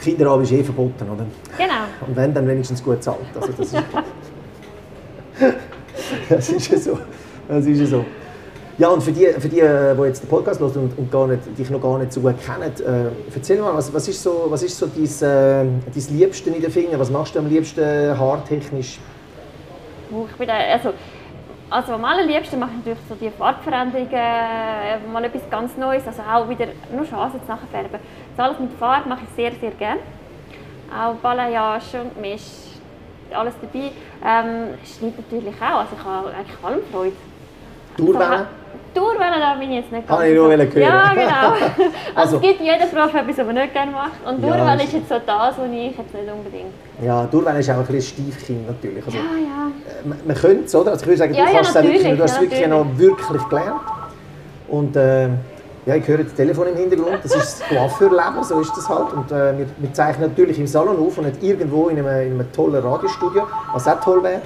Kinderarbeit 0.00 0.44
ist 0.44 0.52
eh 0.52 0.62
verboten, 0.62 1.08
oder? 1.10 1.24
Genau. 1.56 1.74
Und 2.06 2.14
wenn, 2.14 2.34
dann 2.34 2.46
wenigstens 2.46 2.84
gut 2.84 3.02
zahlt. 3.02 3.18
Also, 3.34 3.52
das 3.52 3.72
ist, 3.72 3.82
das 6.28 6.48
ist 6.50 6.84
so. 6.84 6.98
Das 7.48 7.66
ist 7.66 7.80
ja 7.80 7.86
so. 7.86 8.04
Ja, 8.76 8.88
und 8.88 9.02
für 9.02 9.12
die, 9.12 9.26
für 9.26 9.48
die, 9.48 9.60
äh, 9.60 9.94
die 9.94 10.02
jetzt 10.02 10.24
den 10.24 10.28
Podcast 10.28 10.58
hören 10.60 10.72
und, 10.74 10.98
und 10.98 11.12
gar 11.12 11.28
nicht, 11.28 11.42
dich 11.56 11.70
noch 11.70 11.80
gar 11.80 11.96
nicht 11.98 12.12
so 12.12 12.20
gut 12.20 12.34
kennen, 12.44 12.62
äh, 12.62 13.10
erzähl 13.32 13.60
mal, 13.60 13.72
was, 13.74 13.92
was 13.94 14.08
ist 14.08 14.20
so, 14.20 14.46
was 14.48 14.64
ist 14.64 14.76
so 14.76 14.86
dein, 14.86 15.04
äh, 15.04 15.10
dein 15.94 16.16
Liebste 16.16 16.50
in 16.50 16.60
den 16.60 16.70
Fingern? 16.72 16.98
Was 16.98 17.08
machst 17.08 17.36
du 17.36 17.38
am 17.38 17.48
liebsten 17.48 18.18
haartechnisch? 18.18 18.98
Puh, 20.10 20.26
Ich 20.28 20.36
bin 20.36 20.48
da, 20.48 20.54
also, 20.54 20.92
also 21.70 21.92
am 21.92 22.04
allerliebsten 22.04 22.58
mache 22.58 22.70
ich 22.72 22.78
natürlich 22.78 22.98
so 23.08 23.14
die 23.14 23.30
Farbveränderungen, 23.30 24.10
äh, 24.12 24.98
mal 25.12 25.24
etwas 25.24 25.42
ganz 25.48 25.76
Neues, 25.76 26.02
also 26.08 26.22
auch 26.22 26.48
wieder 26.48 26.66
nur 26.92 27.04
Chancen 27.04 27.40
zu 27.42 27.46
nachfärben. 27.46 28.00
Das 28.36 28.44
alles 28.44 28.58
mit 28.58 28.72
Farbe 28.72 29.08
mache 29.08 29.20
ich 29.22 29.36
sehr, 29.36 29.52
sehr 29.60 29.70
gerne. 29.70 30.00
Auch 30.92 31.14
Balayage 31.22 32.00
und 32.00 32.20
Misch, 32.20 32.42
alles 33.32 33.54
dabei. 33.60 33.92
Ähm, 34.24 34.74
Schnitt 34.84 35.16
natürlich 35.16 35.54
auch, 35.62 35.78
also 35.78 35.90
ich 35.96 36.04
habe 36.04 36.28
eigentlich 36.28 36.64
allem 36.64 36.80
Freude. 36.90 37.16
Durchwählen? 37.96 38.46
Durchwählen, 38.94 39.40
da 39.40 39.54
bin 39.54 39.70
ich 39.70 39.76
jetzt 39.76 39.92
nicht 39.92 40.06
ganz 40.06 40.18
Habe 40.20 40.28
ich 40.28 40.34
nur 40.36 40.48
hören. 40.48 40.70
Ja, 40.76 41.12
genau. 41.14 41.54
Also, 42.14 42.36
Also- 42.36 42.36
es 42.36 42.42
gibt 42.42 42.60
jede 42.60 42.86
Frau 42.86 43.08
für 43.08 43.18
etwas, 43.18 43.38
was 43.38 43.46
man 43.46 43.54
nicht 43.56 43.72
gerne 43.72 43.92
macht. 43.92 44.12
Und 44.26 44.42
Ja, 44.42 44.48
Durchwählen 44.48 44.78
das 44.78 44.86
ist 44.86 44.92
jetzt 44.94 45.08
so 45.08 45.14
das, 45.26 45.58
was 45.58 45.68
ich 45.70 45.96
jetzt 45.98 46.14
nicht 46.14 46.32
unbedingt... 46.32 46.72
Ja, 47.02 47.24
Durchwählen 47.24 47.56
ist 47.58 47.70
auch 47.70 47.74
ein 47.78 47.86
bisschen 47.86 48.02
Stiefkind 48.02 48.66
natürlich. 48.68 49.04
Also, 49.04 49.18
Ja, 49.18 49.24
ja. 49.24 50.00
äh, 50.04 50.08
man, 50.08 50.18
man 50.26 50.36
könnte 50.36 50.64
es, 50.64 50.74
oder? 50.74 50.92
Also 50.92 51.02
ich 51.02 51.06
würde 51.08 51.18
sagen, 51.18 51.34
Ja, 51.34 51.44
du 51.44 51.50
ja, 51.50 51.56
kannst 51.56 51.76
es 51.76 51.82
wirklich, 51.82 52.02
du 52.16 52.22
hast 52.22 52.30
es 52.30 52.36
ja, 52.36 52.42
wirklich 52.42 52.66
noch 52.68 52.86
wirklich 52.98 53.48
gelernt. 53.48 53.80
Und 54.68 54.96
äh, 54.96 55.28
ja, 55.86 55.96
ich 55.96 56.08
höre 56.08 56.18
das 56.24 56.34
Telefon 56.34 56.68
im 56.68 56.76
Hintergrund, 56.76 57.18
das 57.22 57.34
ist 57.36 57.60
das 57.60 57.68
Coiffeurleben, 57.68 58.42
so 58.42 58.60
ist 58.60 58.74
das 58.76 58.88
halt. 58.88 59.12
Und 59.12 59.30
äh, 59.30 59.58
wir, 59.58 59.66
wir 59.76 59.92
zeichnen 59.92 60.30
natürlich 60.30 60.58
im 60.58 60.66
Salon 60.66 60.96
auf 60.98 61.18
und 61.18 61.26
nicht 61.26 61.42
irgendwo 61.42 61.88
in 61.88 61.98
einem, 61.98 62.06
in 62.06 62.40
einem 62.40 62.52
tollen 62.52 62.82
Radiostudio, 62.82 63.42
was 63.72 63.86
auch 63.86 64.00
toll 64.00 64.22
wäre. 64.22 64.40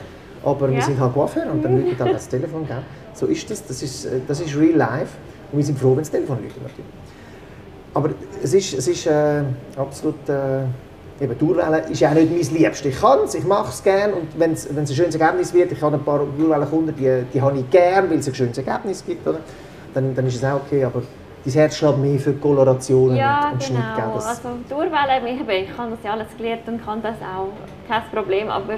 Aber 0.44 0.68
wir 0.68 0.76
Ja. 0.78 0.82
sind 0.84 0.98
halt 1.00 1.14
Coiffeur 1.14 1.44
und 1.52 1.64
dann 1.64 1.76
läutet 1.84 2.00
halt 2.00 2.14
das 2.14 2.28
Telefon. 2.28 2.66
Gell? 2.66 2.78
So 3.18 3.26
ist 3.26 3.50
das, 3.50 3.66
das 3.66 3.82
ist, 3.82 4.04
äh, 4.04 4.20
das 4.26 4.40
ist 4.40 4.56
real 4.56 4.76
life. 4.76 5.16
Und 5.50 5.58
wir 5.58 5.64
sind 5.64 5.78
froh, 5.78 5.90
wenn 5.90 5.98
das 5.98 6.10
Telefon 6.10 6.38
läutet 6.42 6.62
natürlich. 6.62 6.86
Aber 7.94 8.10
es 8.42 8.54
ist, 8.54 8.74
es 8.74 8.88
ist 8.88 9.06
äh, 9.06 9.42
absolut... 9.76 10.28
Äh, 10.28 10.64
Eben, 11.20 11.36
Durchwählen 11.36 11.82
ist 11.90 11.98
ja 11.98 12.10
auch 12.10 12.14
nicht 12.14 12.30
mein 12.30 12.60
Liebstes. 12.62 12.94
Ich 12.94 13.00
kann 13.00 13.18
es, 13.24 13.34
ich 13.34 13.44
mache 13.44 13.70
es 13.70 13.82
gerne 13.82 14.14
und 14.14 14.38
wenn 14.38 14.52
es 14.52 14.68
ein 14.68 14.86
schönes 14.86 15.16
Ergebnis 15.16 15.52
wird, 15.52 15.72
ich 15.72 15.82
habe 15.82 15.96
ein 15.96 16.04
paar 16.04 16.20
Durchwählen-Kunden, 16.20 16.94
die, 16.96 17.24
die 17.34 17.42
habe 17.42 17.58
ich 17.58 17.68
gerne, 17.70 18.08
weil 18.08 18.18
es 18.18 18.28
ein 18.28 18.34
schönes 18.36 18.56
Ergebnis 18.56 19.04
gibt, 19.04 19.26
oder? 19.26 19.40
Dann, 19.94 20.14
dann 20.14 20.26
ist 20.28 20.36
es 20.36 20.44
auch 20.44 20.60
okay, 20.64 20.84
aber 20.84 21.02
dein 21.44 21.52
Herz 21.54 21.76
schlägt 21.76 21.98
mehr 21.98 22.20
für 22.20 22.34
Kolorationen 22.34 23.16
Ja, 23.16 23.48
und, 23.48 23.54
und 23.54 23.62
Schnitt. 23.64 23.80
Gell? 23.96 24.04
genau. 24.04 24.14
Also 24.14 24.48
durchwählen, 24.68 25.26
ich, 25.26 25.40
ich 25.40 25.76
habe 25.76 25.90
das 25.90 25.98
ja 26.04 26.12
alles 26.12 26.28
gelernt 26.36 26.68
und 26.68 26.84
kann 26.84 27.02
das 27.02 27.16
auch. 27.16 27.48
Kein 27.88 28.02
Problem, 28.12 28.48
aber 28.48 28.74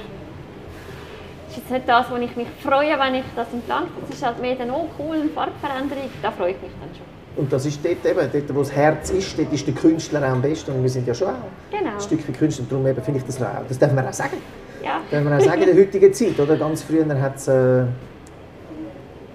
es 1.50 1.56
ist 1.56 1.62
jetzt 1.64 1.70
nicht 1.70 1.88
das, 1.88 2.10
wo 2.10 2.16
ich 2.16 2.34
mich 2.36 2.46
freue, 2.62 2.98
wenn 2.98 3.14
ich 3.16 3.24
das 3.36 3.48
im 3.52 3.60
Plan 3.62 3.84
Das 4.00 4.10
ist 4.16 4.24
halt 4.24 4.40
mehr 4.40 4.54
dann, 4.56 4.70
oh 4.70 4.86
cool, 4.98 5.16
eine 5.16 5.28
Farbveränderung, 5.30 6.04
da 6.22 6.30
freue 6.30 6.52
ich 6.52 6.62
mich 6.62 6.70
dann 6.80 6.90
schon. 6.94 7.04
und 7.42 7.52
das 7.52 7.66
ist 7.66 7.84
dort 7.84 8.04
eben, 8.04 8.28
dort 8.32 8.54
wo 8.54 8.60
das 8.60 8.72
Herz 8.72 9.10
ist, 9.10 9.38
dort 9.38 9.52
ist 9.52 9.66
der 9.66 9.74
Künstler 9.74 10.20
auch 10.26 10.32
am 10.32 10.42
besten 10.42 10.72
und 10.72 10.82
wir 10.82 10.90
sind 10.90 11.06
ja 11.06 11.14
schon 11.14 11.28
auch 11.28 11.50
Genau. 11.70 11.94
ein 11.94 12.00
Stück 12.00 12.20
für 12.22 12.32
Künstler 12.32 12.64
darum 12.68 12.86
eben 12.86 13.02
finde 13.02 13.20
ich 13.20 13.26
das 13.26 13.40
auch, 13.42 13.46
das 13.68 13.78
darf 13.78 13.92
man 13.92 14.06
auch 14.06 14.12
sagen. 14.12 14.36
Ja, 14.82 15.00
Darf 15.10 15.22
man 15.24 15.34
auch 15.34 15.40
sagen 15.40 15.62
in 15.62 15.74
der 15.76 15.76
heutigen 15.86 16.12
Zeit, 16.12 16.38
oder? 16.40 16.56
Ganz 16.56 16.82
früher 16.82 17.04
hat 17.20 17.36
es 17.36 17.48
äh, 17.48 17.82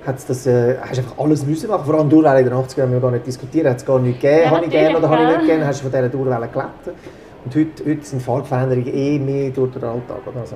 hat's 0.06 0.26
das, 0.26 0.46
äh, 0.48 0.78
hast 0.82 0.98
einfach 1.00 1.18
alles 1.18 1.46
müssen 1.46 1.70
machen. 1.70 1.86
Vor 1.86 1.96
allem 1.96 2.10
Durchwählen 2.10 2.38
in 2.40 2.46
den 2.46 2.54
80ern 2.54 2.82
haben 2.84 2.92
wir 2.94 3.00
gar 3.00 3.12
nicht 3.12 3.26
diskutiert, 3.28 3.68
hat 3.68 3.78
es 3.78 3.86
gar 3.86 4.00
nicht 4.00 4.20
gegeben, 4.22 4.44
Ja, 4.44 4.52
habe 4.52 4.66
ich 4.66 4.72
gerne 4.72 4.98
oder 4.98 5.10
habe 5.10 5.24
ich 5.24 5.38
nicht 5.38 5.46
gerne, 5.48 5.66
hast 5.68 5.80
du 5.80 5.84
von 5.84 5.92
dieser 5.92 6.10
Durchwählen 6.10 6.52
gelebt. 6.52 7.00
Und 7.46 7.56
heute, 7.56 7.86
heute 7.92 8.04
sind 8.06 8.22
Farbveränderungen 8.22 8.88
eh 8.94 9.20
mehr 9.20 9.50
durch 9.52 9.72
den 9.74 9.84
Alltag. 9.84 10.18
Oder? 10.28 10.42
Also, 10.42 10.56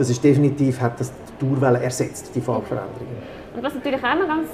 das 0.00 0.08
ist 0.08 0.24
definitiv, 0.24 0.80
hat 0.80 0.98
das 0.98 1.12
die 1.12 1.46
Durchwählen 1.46 1.82
ersetzt, 1.82 2.30
die 2.34 2.40
Farbveränderungen. 2.40 3.18
und 3.54 3.62
was 3.62 3.74
natürlich 3.74 4.02
auch 4.02 4.14
noch 4.14 4.26
ganz 4.26 4.48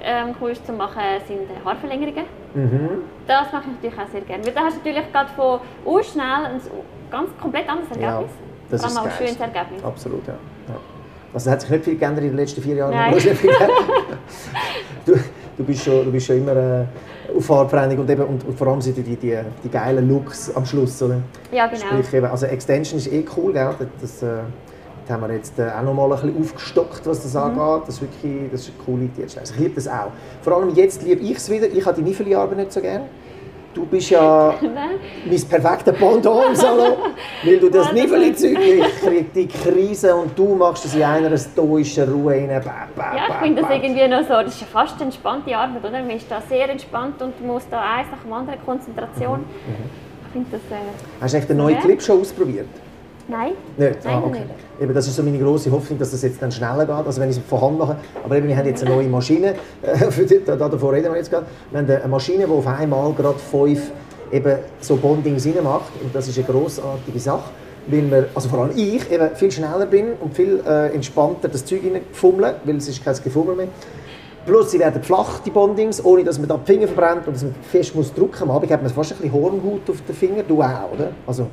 ähm, 0.00 0.32
cool 0.40 0.50
ist 0.52 0.64
zu 0.64 0.72
machen, 0.72 1.02
sind 1.26 1.40
äh, 1.40 1.64
Haarverlängerungen. 1.64 2.24
Mhm. 2.54 2.88
Das 3.26 3.52
mache 3.52 3.64
ich 3.66 3.82
natürlich 3.82 3.98
auch 3.98 4.12
sehr 4.12 4.20
gerne. 4.20 4.46
Weil 4.46 4.52
da 4.52 4.60
hast 4.60 4.74
du 4.74 4.78
natürlich 4.78 5.12
gerade 5.12 5.30
von 5.34 5.58
uh, 5.84 6.02
schnell 6.04 6.44
ein 6.46 6.60
ganz 7.10 7.30
komplett 7.40 7.68
anderes 7.68 7.88
Ja, 8.00 8.12
Ergebnis. 8.12 8.30
das 8.70 8.80
ist 8.80 8.86
allem 8.86 8.94
das 8.94 9.02
auch 9.02 9.06
ein 9.06 9.26
schönes. 9.26 9.40
Ergebnis. 9.40 9.84
Absolut, 9.84 10.26
ja. 10.28 10.34
ja. 10.68 10.74
Also 11.34 11.50
hat 11.50 11.60
sich 11.62 11.70
nicht 11.70 11.84
viel 11.84 11.96
geändert 11.98 12.24
in 12.24 12.30
den 12.30 12.36
letzten 12.36 12.62
vier 12.62 12.76
Jahren. 12.76 12.94
Nein. 12.94 13.12
du, 15.04 15.14
du, 15.58 15.64
bist 15.64 15.82
schon, 15.82 16.04
du 16.04 16.12
bist 16.12 16.26
schon 16.28 16.36
immer 16.36 16.54
äh, 16.54 16.84
auf 17.36 17.44
Farbveränderung 17.44 18.04
und, 18.04 18.10
eben, 18.10 18.22
und, 18.22 18.44
und 18.44 18.56
vor 18.56 18.68
allem 18.68 18.80
sind 18.80 18.96
die, 18.98 19.02
die, 19.02 19.16
die, 19.16 19.68
geilen 19.68 20.08
Looks 20.08 20.54
am 20.54 20.64
Schluss. 20.64 21.02
Oder? 21.02 21.16
Ja, 21.50 21.66
genau. 21.66 21.86
Sprich, 21.86 22.14
eben, 22.14 22.26
also 22.26 22.46
Extension 22.46 22.98
ist 22.98 23.10
eh 23.10 23.24
cool, 23.36 23.52
gell? 23.52 23.74
Das, 24.00 24.22
äh, 24.22 24.42
haben 25.12 25.22
wir 25.28 25.34
jetzt 25.34 25.58
äh, 25.58 25.68
auch 25.78 25.82
noch 25.82 25.94
mal 25.94 26.04
ein 26.04 26.10
bisschen 26.10 26.40
aufgestockt, 26.40 27.02
was 27.06 27.22
das 27.22 27.34
Mhm. 27.34 27.60
angeht. 27.60 27.82
Das 27.88 27.94
ist 27.96 28.02
wirklich 28.02 28.50
das 28.50 28.60
ist 28.62 28.72
eine 28.74 28.84
coole 28.84 29.04
Idee. 29.04 29.22
Also 29.22 29.54
ich 29.54 29.60
liebe 29.60 29.74
das 29.76 29.86
auch. 29.88 30.10
Vor 30.42 30.56
allem 30.56 30.70
jetzt 30.74 31.02
liebe 31.02 31.20
ich 31.22 31.36
es 31.36 31.50
wieder. 31.50 31.66
Ich 31.68 31.84
habe 31.86 31.96
die 32.02 32.08
Nifeli-Arbeit 32.08 32.56
nicht 32.58 32.72
so 32.72 32.80
gerne. 32.80 33.04
Du 33.74 33.86
bist 33.86 34.10
ja 34.10 34.52
mein 34.60 35.40
perfekter 35.48 35.92
Pendant 35.92 36.48
im 36.50 36.54
Salon, 36.54 36.92
weil 37.44 37.58
du 37.58 37.70
das 37.70 37.90
Niveli-Zeug, 37.92 38.58
ich 38.60 39.00
kriege 39.00 39.24
die 39.34 39.48
Krise 39.48 40.14
und 40.14 40.38
du 40.38 40.54
machst 40.56 40.84
das 40.84 40.94
in 40.94 41.02
einer 41.02 41.34
stoischen 41.38 42.12
Ruhe 42.12 42.34
rein. 42.34 42.48
Bäh, 42.48 42.60
bäh, 42.60 43.16
Ja, 43.16 43.28
ich 43.30 43.34
finde 43.36 43.62
das 43.62 43.70
irgendwie 43.70 44.06
noch 44.08 44.22
so, 44.24 44.34
das 44.44 44.48
ist 44.48 44.60
ja 44.60 44.66
fast 44.70 44.96
eine 44.96 45.04
entspannte 45.04 45.56
Arbeit, 45.56 45.82
oder? 45.82 46.00
Man 46.02 46.10
ist 46.10 46.30
da 46.30 46.42
sehr 46.46 46.68
entspannt 46.68 47.22
und 47.22 47.46
muss 47.46 47.62
da 47.70 47.80
eins 47.80 48.08
nach 48.10 48.22
dem 48.22 48.32
anderen 48.34 48.62
Konzentration. 48.62 49.38
Mhm, 49.38 49.46
Ich 50.26 50.32
finde 50.34 50.48
das, 50.52 50.60
äh, 50.78 50.82
Hast 51.22 51.32
du 51.32 51.38
echt 51.38 51.48
den 51.48 51.56
neuen 51.56 51.74
Ja. 51.76 51.80
Clip 51.80 52.02
schon 52.02 52.20
ausprobiert? 52.20 52.66
Nein. 53.28 53.52
Nicht? 53.76 54.04
Nein, 54.04 54.14
ah, 54.14 54.22
okay. 54.26 54.38
nicht. 54.40 54.50
Eben, 54.80 54.94
das 54.94 55.06
ist 55.06 55.16
so 55.16 55.22
meine 55.22 55.38
große 55.38 55.70
Hoffnung, 55.70 55.98
dass 55.98 56.10
das 56.10 56.22
jetzt 56.22 56.40
dann 56.42 56.50
schneller 56.50 56.86
geht, 56.86 57.06
also 57.06 57.20
wenn 57.20 57.30
ich 57.30 57.36
es 57.36 57.42
von 57.48 57.60
Hand 57.60 57.78
mache. 57.78 57.96
Aber 58.24 58.36
eben, 58.36 58.48
wir 58.48 58.56
haben 58.56 58.66
jetzt 58.66 58.84
eine 58.84 58.94
neue 58.94 59.08
Maschine, 59.08 59.54
äh, 59.82 59.96
für 60.10 60.24
die, 60.24 60.40
da, 60.44 60.56
davor 60.56 60.92
reden 60.92 61.12
wir 61.12 61.16
jetzt 61.16 61.30
gerade. 61.30 61.46
Wir 61.70 61.80
haben 61.80 61.90
eine 61.90 62.08
Maschine, 62.08 62.46
die 62.46 62.52
auf 62.52 62.66
einmal 62.66 63.12
gerade 63.12 63.38
fünf 63.38 63.90
eben 64.32 64.58
so 64.80 64.96
Bondings 64.96 65.46
macht 65.62 65.92
und 66.02 66.14
das 66.14 66.26
ist 66.26 66.38
eine 66.38 66.46
grossartige 66.46 67.18
Sache, 67.18 67.50
weil 67.86 68.10
wir, 68.10 68.28
also 68.34 68.48
vor 68.48 68.60
allem 68.60 68.76
ich, 68.76 69.10
eben 69.10 69.36
viel 69.36 69.50
schneller 69.50 69.86
bin 69.86 70.12
und 70.20 70.34
viel 70.34 70.62
äh, 70.66 70.94
entspannter 70.94 71.48
das 71.48 71.64
Zeug 71.64 71.82
reinfummeln, 71.84 72.54
weil 72.64 72.76
es 72.76 72.88
ist 72.88 73.04
kein 73.04 73.14
Gefummel 73.22 73.54
mehr. 73.54 73.68
Plus, 74.44 74.72
sie 74.72 74.80
werden 74.80 75.02
flach, 75.02 75.38
die 75.40 75.50
Bondings, 75.50 76.04
ohne 76.04 76.24
dass 76.24 76.38
man 76.38 76.48
da 76.48 76.56
die 76.56 76.72
Finger 76.72 76.88
verbrennt 76.88 77.28
und 77.28 77.36
dass 77.36 77.44
man 77.44 77.54
fest 77.70 77.94
muss 77.94 78.12
drücken 78.12 78.32
muss. 78.32 78.42
Am 78.42 78.50
Abend 78.50 78.72
hat 78.72 78.82
man 78.82 78.90
fast 78.90 79.12
ein 79.12 79.18
bisschen 79.18 79.32
Hornhaut 79.32 79.88
auf 79.88 80.02
den 80.02 80.16
Finger, 80.16 80.42
du 80.42 80.60
auch, 80.60 80.92
oder? 80.92 81.10
Also, 81.26 81.46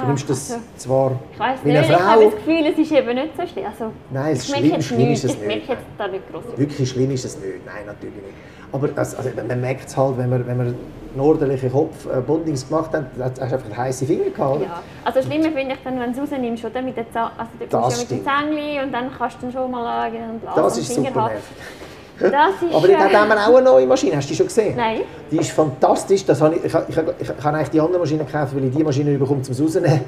du 0.00 0.06
nimmst 0.06 0.28
das 0.30 0.52
also, 0.52 0.62
zwar 0.76 1.12
Ich 1.32 1.38
wie 1.64 1.68
nicht, 1.72 1.78
eine 1.78 1.86
ich 1.86 1.92
habe 2.00 2.20
Frau. 2.22 2.30
das 2.30 2.34
Gefühl, 2.36 2.66
es 2.72 2.78
ist 2.78 2.92
eben 2.92 3.14
nicht 3.14 3.36
so 3.36 3.46
schlimm. 3.46 3.66
Also, 3.66 3.92
Nein, 4.10 4.32
es 4.32 4.48
ich 4.48 4.54
schlimm, 4.56 4.82
schlimm 4.82 5.10
ist 5.12 5.24
es 5.24 5.34
Ich 5.34 5.46
nicht. 5.46 5.68
jetzt 5.68 5.82
da 5.98 6.08
nicht 6.08 6.30
groß. 6.32 6.42
Wirklich 6.56 6.90
schlimm 6.90 7.10
ist 7.10 7.24
es 7.24 7.36
nicht, 7.38 7.64
nein, 7.66 7.86
natürlich 7.86 8.14
nicht. 8.16 8.34
Aber 8.72 8.88
das, 8.88 9.14
also, 9.14 9.30
man 9.46 9.60
merkt 9.60 9.88
es 9.88 9.96
halt, 9.96 10.18
wenn 10.18 10.28
man, 10.30 10.46
wenn 10.46 10.56
man 10.56 10.66
einen 11.12 11.20
ordentlichen 11.20 11.72
Kopf 11.72 12.06
äh, 12.06 12.20
Bondings 12.20 12.68
gemacht 12.68 12.92
hat, 12.92 13.04
hast 13.18 13.38
du 13.38 13.42
einfach 13.42 13.76
heiße 13.76 14.04
Finger 14.04 14.28
gehabt? 14.30 14.62
Ja. 14.62 14.82
Also 15.04 15.22
schlimmer 15.22 15.50
finde 15.52 15.74
ich 15.74 15.78
dann, 15.82 15.98
wenn 15.98 16.12
du 16.12 16.22
es 16.22 16.30
rausnimmst, 16.32 16.64
oder? 16.64 16.82
Mit 16.82 16.96
den 16.96 17.06
Zahn, 17.12 17.30
also 17.38 17.50
du 17.58 17.66
Das 17.66 17.94
ja 17.94 18.00
mit 18.02 18.10
den. 18.10 18.24
Zähnchen 18.24 18.84
und 18.84 18.92
dann 18.92 19.10
kannst 19.16 19.36
du 19.38 19.42
dann 19.42 19.52
schon 19.52 19.70
mal 19.70 20.06
irgendeinen 20.12 20.40
Blasen 20.40 20.62
Das 20.62 20.78
ist 20.78 20.92
Finger 20.92 21.08
super 21.08 21.20
haben. 21.22 21.32
nervig. 21.32 21.56
Aber 22.20 22.88
äh, 22.88 22.94
haben 22.94 23.28
wir 23.28 23.36
auch 23.36 23.56
eine 23.56 23.62
neue 23.62 23.86
Maschine. 23.86 24.16
Hast 24.16 24.26
du 24.26 24.32
die 24.32 24.36
schon 24.36 24.46
gesehen? 24.46 24.74
Nein. 24.76 25.00
Die 25.30 25.38
ist 25.38 25.50
fantastisch. 25.50 26.24
Das 26.24 26.40
habe 26.40 26.56
ich, 26.56 26.64
ich, 26.64 26.74
ich, 26.74 26.96
ich, 26.96 27.30
ich 27.30 27.44
habe 27.44 27.56
eigentlich 27.56 27.68
die 27.68 27.80
andere 27.80 27.98
Maschine 27.98 28.24
gekauft, 28.24 28.54
weil 28.56 28.64
ich 28.64 28.74
die 28.74 28.84
Maschine 28.84 29.18
bekomme 29.18 29.42
zum 29.42 29.54
Rausnehmen. 29.54 30.00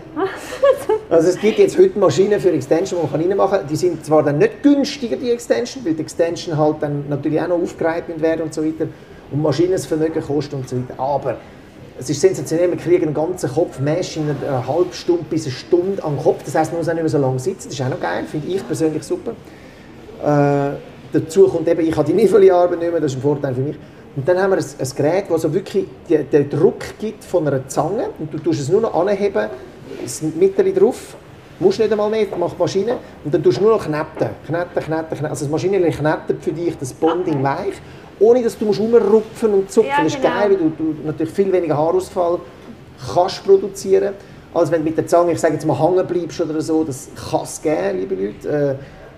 Also 1.10 1.28
es 1.28 1.38
gibt 1.38 1.58
jetzt 1.58 1.78
heute 1.78 1.98
Maschinen 1.98 2.38
für 2.38 2.50
Extension, 2.50 3.00
die 3.02 3.10
man 3.10 3.20
reinmachen 3.20 3.58
kann. 3.58 3.66
Die 3.66 3.76
sind 3.76 4.04
zwar 4.04 4.22
dann 4.22 4.38
nicht 4.38 4.62
günstiger, 4.62 5.16
die 5.16 5.30
Extension, 5.30 5.84
weil 5.84 5.94
die 5.94 6.02
Extension 6.02 6.56
halt 6.56 6.76
dann 6.80 7.04
natürlich 7.08 7.40
auch 7.40 7.48
noch 7.48 7.62
aufgereiht 7.62 8.04
werden 8.20 8.42
und 8.42 8.54
so 8.54 8.62
weiter. 8.62 8.86
Und 9.30 9.42
Maschinenvermögen 9.42 10.22
kostet 10.22 10.54
und 10.54 10.68
so 10.68 10.76
weiter. 10.76 11.00
Aber 11.00 11.36
es 11.98 12.10
ist 12.10 12.20
sensationell, 12.20 12.70
wir 12.70 12.76
kriegen 12.76 13.06
einen 13.06 13.14
ganzen 13.14 13.50
Kopf 13.50 13.80
Mesh 13.80 14.18
in 14.18 14.30
einer 14.30 14.66
halben 14.66 14.92
Stunde 14.92 15.24
bis 15.28 15.44
eine 15.44 15.52
Stunde 15.52 16.04
am 16.04 16.18
Kopf. 16.22 16.42
Das 16.44 16.54
heisst, 16.54 16.72
man 16.72 16.80
muss 16.80 16.88
auch 16.88 16.94
nicht 16.94 17.02
mehr 17.02 17.10
so 17.10 17.18
lange 17.18 17.38
sitzen. 17.38 17.68
Das 17.68 17.78
ist 17.78 17.84
auch 17.84 17.90
noch 17.90 18.00
geil, 18.00 18.24
finde 18.30 18.48
ich 18.48 18.66
persönlich 18.66 19.02
super. 19.02 19.32
Äh, 20.22 20.76
dazu 21.12 21.48
kommt 21.48 21.68
eben, 21.68 21.80
ich 21.80 21.96
habe 21.96 22.06
die 22.06 22.14
Niveauarbeit 22.14 22.78
nicht 22.78 22.90
mehr, 22.90 23.00
das 23.00 23.12
ist 23.12 23.18
ein 23.18 23.22
Vorteil 23.22 23.54
für 23.54 23.60
mich. 23.60 23.76
Und 24.16 24.28
dann 24.28 24.38
haben 24.40 24.50
wir 24.50 24.58
ein, 24.58 24.64
ein 24.64 24.96
Gerät, 24.96 25.24
das 25.28 25.42
so 25.42 25.52
wirklich 25.52 25.86
die, 26.08 26.18
den 26.18 26.50
Druck 26.50 26.98
gibt 26.98 27.24
von 27.24 27.46
einer 27.46 27.66
Zange 27.68 28.08
und 28.18 28.32
du 28.32 28.38
tust 28.38 28.60
es 28.60 28.68
nur 28.68 28.80
noch 28.80 28.94
anheben, 28.94 29.48
das 30.02 30.22
Mittel 30.22 30.72
drauf, 30.72 31.16
musst 31.60 31.78
nicht 31.78 31.90
einmal 31.90 32.10
mehr, 32.10 32.26
macht 32.38 32.56
die 32.56 32.60
Maschine 32.62 32.96
und 33.24 33.32
dann 33.32 33.42
tust 33.42 33.58
du 33.58 33.62
nur 33.62 33.72
noch 33.72 33.84
kneten, 33.84 34.30
kneten, 34.46 34.68
kneten, 34.74 35.08
kneten. 35.08 35.26
Also 35.26 35.44
das 35.44 35.50
Maschinenchen 35.50 35.92
knetet 35.92 36.42
für 36.42 36.52
dich 36.52 36.76
das 36.78 36.92
Bonding 36.92 37.42
weich, 37.42 37.74
ohne 38.20 38.42
dass 38.42 38.58
du 38.58 38.64
musst 38.66 38.80
rumrupfen 38.80 39.52
und 39.54 39.70
zupfen. 39.70 39.90
Ja, 39.90 40.04
Das 40.04 40.14
ist 40.14 40.22
genau. 40.22 40.34
geil, 40.34 40.50
weil 40.50 40.56
du, 40.56 40.70
du 40.70 41.06
natürlich 41.06 41.32
viel 41.32 41.52
weniger 41.52 41.76
Haarausfall 41.76 42.38
kannst 43.14 43.44
produzieren, 43.44 44.14
als 44.54 44.70
wenn 44.70 44.80
du 44.80 44.86
mit 44.86 44.96
der 44.96 45.06
Zange, 45.06 45.32
ich 45.32 45.40
sage 45.40 45.54
jetzt 45.54 45.66
mal, 45.66 45.78
hängen 45.78 46.06
bleibst 46.06 46.40
oder 46.40 46.60
so. 46.60 46.82
Das 46.84 47.08
kann 47.30 47.42
es 47.42 47.62
geben, 47.62 48.00
liebe 48.00 48.14
Leute. 48.14 48.48
Äh, 48.48 48.74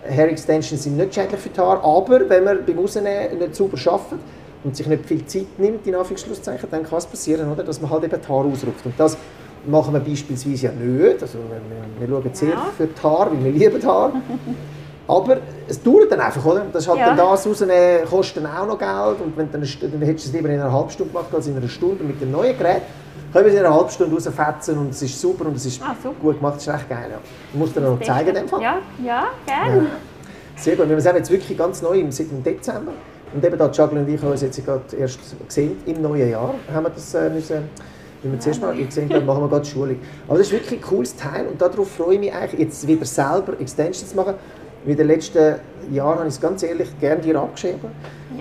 Hair 0.08 0.28
Extensions 0.30 0.82
sind 0.82 0.96
nicht 0.96 1.14
schädlich 1.14 1.40
für 1.40 1.48
die 1.50 1.60
Haare, 1.60 1.82
aber 1.84 2.28
wenn 2.28 2.44
man 2.44 2.64
beim 2.64 2.78
Rausnehmen 2.78 3.38
nicht 3.38 3.54
sauber 3.54 3.76
arbeitet 3.86 4.18
und 4.64 4.76
sich 4.76 4.86
nicht 4.86 5.04
viel 5.06 5.24
Zeit 5.26 5.46
nimmt, 5.58 5.86
in 5.86 5.94
Anführungsschlusszeichen, 5.94 6.68
dann 6.70 6.82
kann 6.84 6.98
es 6.98 7.06
passieren, 7.06 7.50
oder? 7.52 7.62
dass 7.62 7.80
man 7.80 7.90
halt 7.90 8.04
eben 8.04 8.20
die 8.20 8.28
Haare 8.28 8.46
ausrupft. 8.48 8.84
Und 8.86 8.94
das 8.98 9.16
machen 9.66 9.92
wir 9.92 10.00
beispielsweise 10.00 10.66
ja 10.66 10.72
nicht. 10.72 11.20
Also 11.22 11.38
wir, 11.38 12.08
wir 12.08 12.22
schauen 12.22 12.30
sehr 12.34 12.48
Ja. 12.50 12.66
für 12.76 12.86
die 12.86 13.02
Haare, 13.02 13.30
weil 13.32 13.44
wir 13.44 13.52
lieben 13.52 13.86
Haare. 13.86 14.12
Aber 15.08 15.38
es 15.66 15.82
dauert 15.82 16.12
dann 16.12 16.20
einfach, 16.20 16.44
oder? 16.44 16.64
Das 16.72 16.86
halt 16.88 16.98
Ja. 17.00 17.08
dann 17.08 17.16
das 17.16 17.44
rausnehmen, 17.46 18.04
kostet 18.08 18.44
dann 18.44 18.52
auch 18.56 18.66
noch 18.66 18.78
Geld. 18.78 19.20
Und 19.24 19.36
wenn 19.36 19.50
dann, 19.50 19.60
dann 19.62 20.02
hättest 20.02 20.26
du 20.26 20.28
es 20.30 20.32
lieber 20.32 20.48
in 20.48 20.60
einer 20.60 20.72
halben 20.72 20.90
Stunde 20.90 21.12
gemacht 21.12 21.34
als 21.34 21.46
in 21.48 21.56
einer 21.56 21.68
Stunde. 21.68 22.02
Und 22.04 22.08
mit 22.08 22.20
dem 22.20 22.30
neuen 22.30 22.56
Gerät 22.56 22.82
können 23.32 23.44
wir 23.46 23.52
es 23.52 23.58
in 23.58 23.64
einer 23.64 23.74
halben 23.74 23.90
Stunde 23.90 24.14
rausfetzen 24.14 24.78
und 24.78 24.90
es 24.90 25.02
ist 25.02 25.20
super 25.20 25.46
und 25.46 25.56
es 25.56 25.66
ist 25.66 25.80
Ah, 25.82 25.94
gut 26.20 26.36
gemacht. 26.38 26.56
Das 26.56 26.66
ist 26.66 26.74
echt 26.74 26.88
geil. 26.88 27.06
Ja. 27.10 27.18
Ich 27.52 27.58
muss 27.58 27.72
dir 27.72 27.80
noch 27.80 28.00
zeigen, 28.00 28.34
dem 28.34 28.48
Fall. 28.48 28.62
Ja, 28.62 28.78
ja, 29.04 29.24
gerne. 29.46 29.86
Sehr 30.56 30.76
gut. 30.76 30.88
Wir 30.88 30.96
es 30.96 31.04
jetzt 31.04 31.30
wirklich 31.30 31.56
ganz 31.56 31.80
neu, 31.82 31.98
im- 31.98 32.10
seit 32.12 32.30
dem 32.30 32.42
Dezember. 32.42 32.92
Und 33.32 33.44
eben 33.44 33.56
da 33.56 33.70
Jacqueline 33.70 34.04
und 34.06 34.12
ich 34.12 34.20
haben 34.20 34.30
uns 34.32 34.42
jetzt 34.42 34.64
gerade 34.64 34.82
erst 34.98 35.18
gesehen, 35.46 35.76
im 35.86 36.02
neuen 36.02 36.28
Jahr 36.30 36.52
haben 36.74 36.84
wir 36.84 36.90
das 36.90 37.14
äh, 37.14 37.30
müssen, 37.30 37.68
wie 38.22 38.32
wir 38.32 38.40
zuerst 38.40 38.60
mal 38.60 38.74
gesehen 38.74 39.08
haben, 39.12 39.24
machen 39.24 39.42
wir 39.44 39.48
gerade 39.48 39.64
Schulung. 39.64 39.96
Aber 40.26 40.36
das 40.38 40.48
ist 40.48 40.52
wirklich 40.52 40.80
ein 40.80 40.82
cooles 40.82 41.14
Teil 41.14 41.46
und 41.46 41.60
darauf 41.62 41.88
freue 41.92 42.14
ich 42.14 42.20
mich 42.20 42.34
eigentlich, 42.34 42.60
jetzt 42.60 42.84
wieder 42.86 43.04
selber 43.06 43.52
Extensions 43.60 44.10
zu 44.10 44.16
machen. 44.16 44.34
Wie 44.84 44.90
in 44.92 44.96
den 44.96 45.06
letzten 45.06 45.54
Jahren 45.92 46.18
habe 46.18 46.28
ich 46.28 46.34
es 46.34 46.40
ganz 46.40 46.62
ehrlich 46.64 46.88
gerne 46.98 47.20
dir 47.20 47.38
abgeschrieben. 47.38 47.78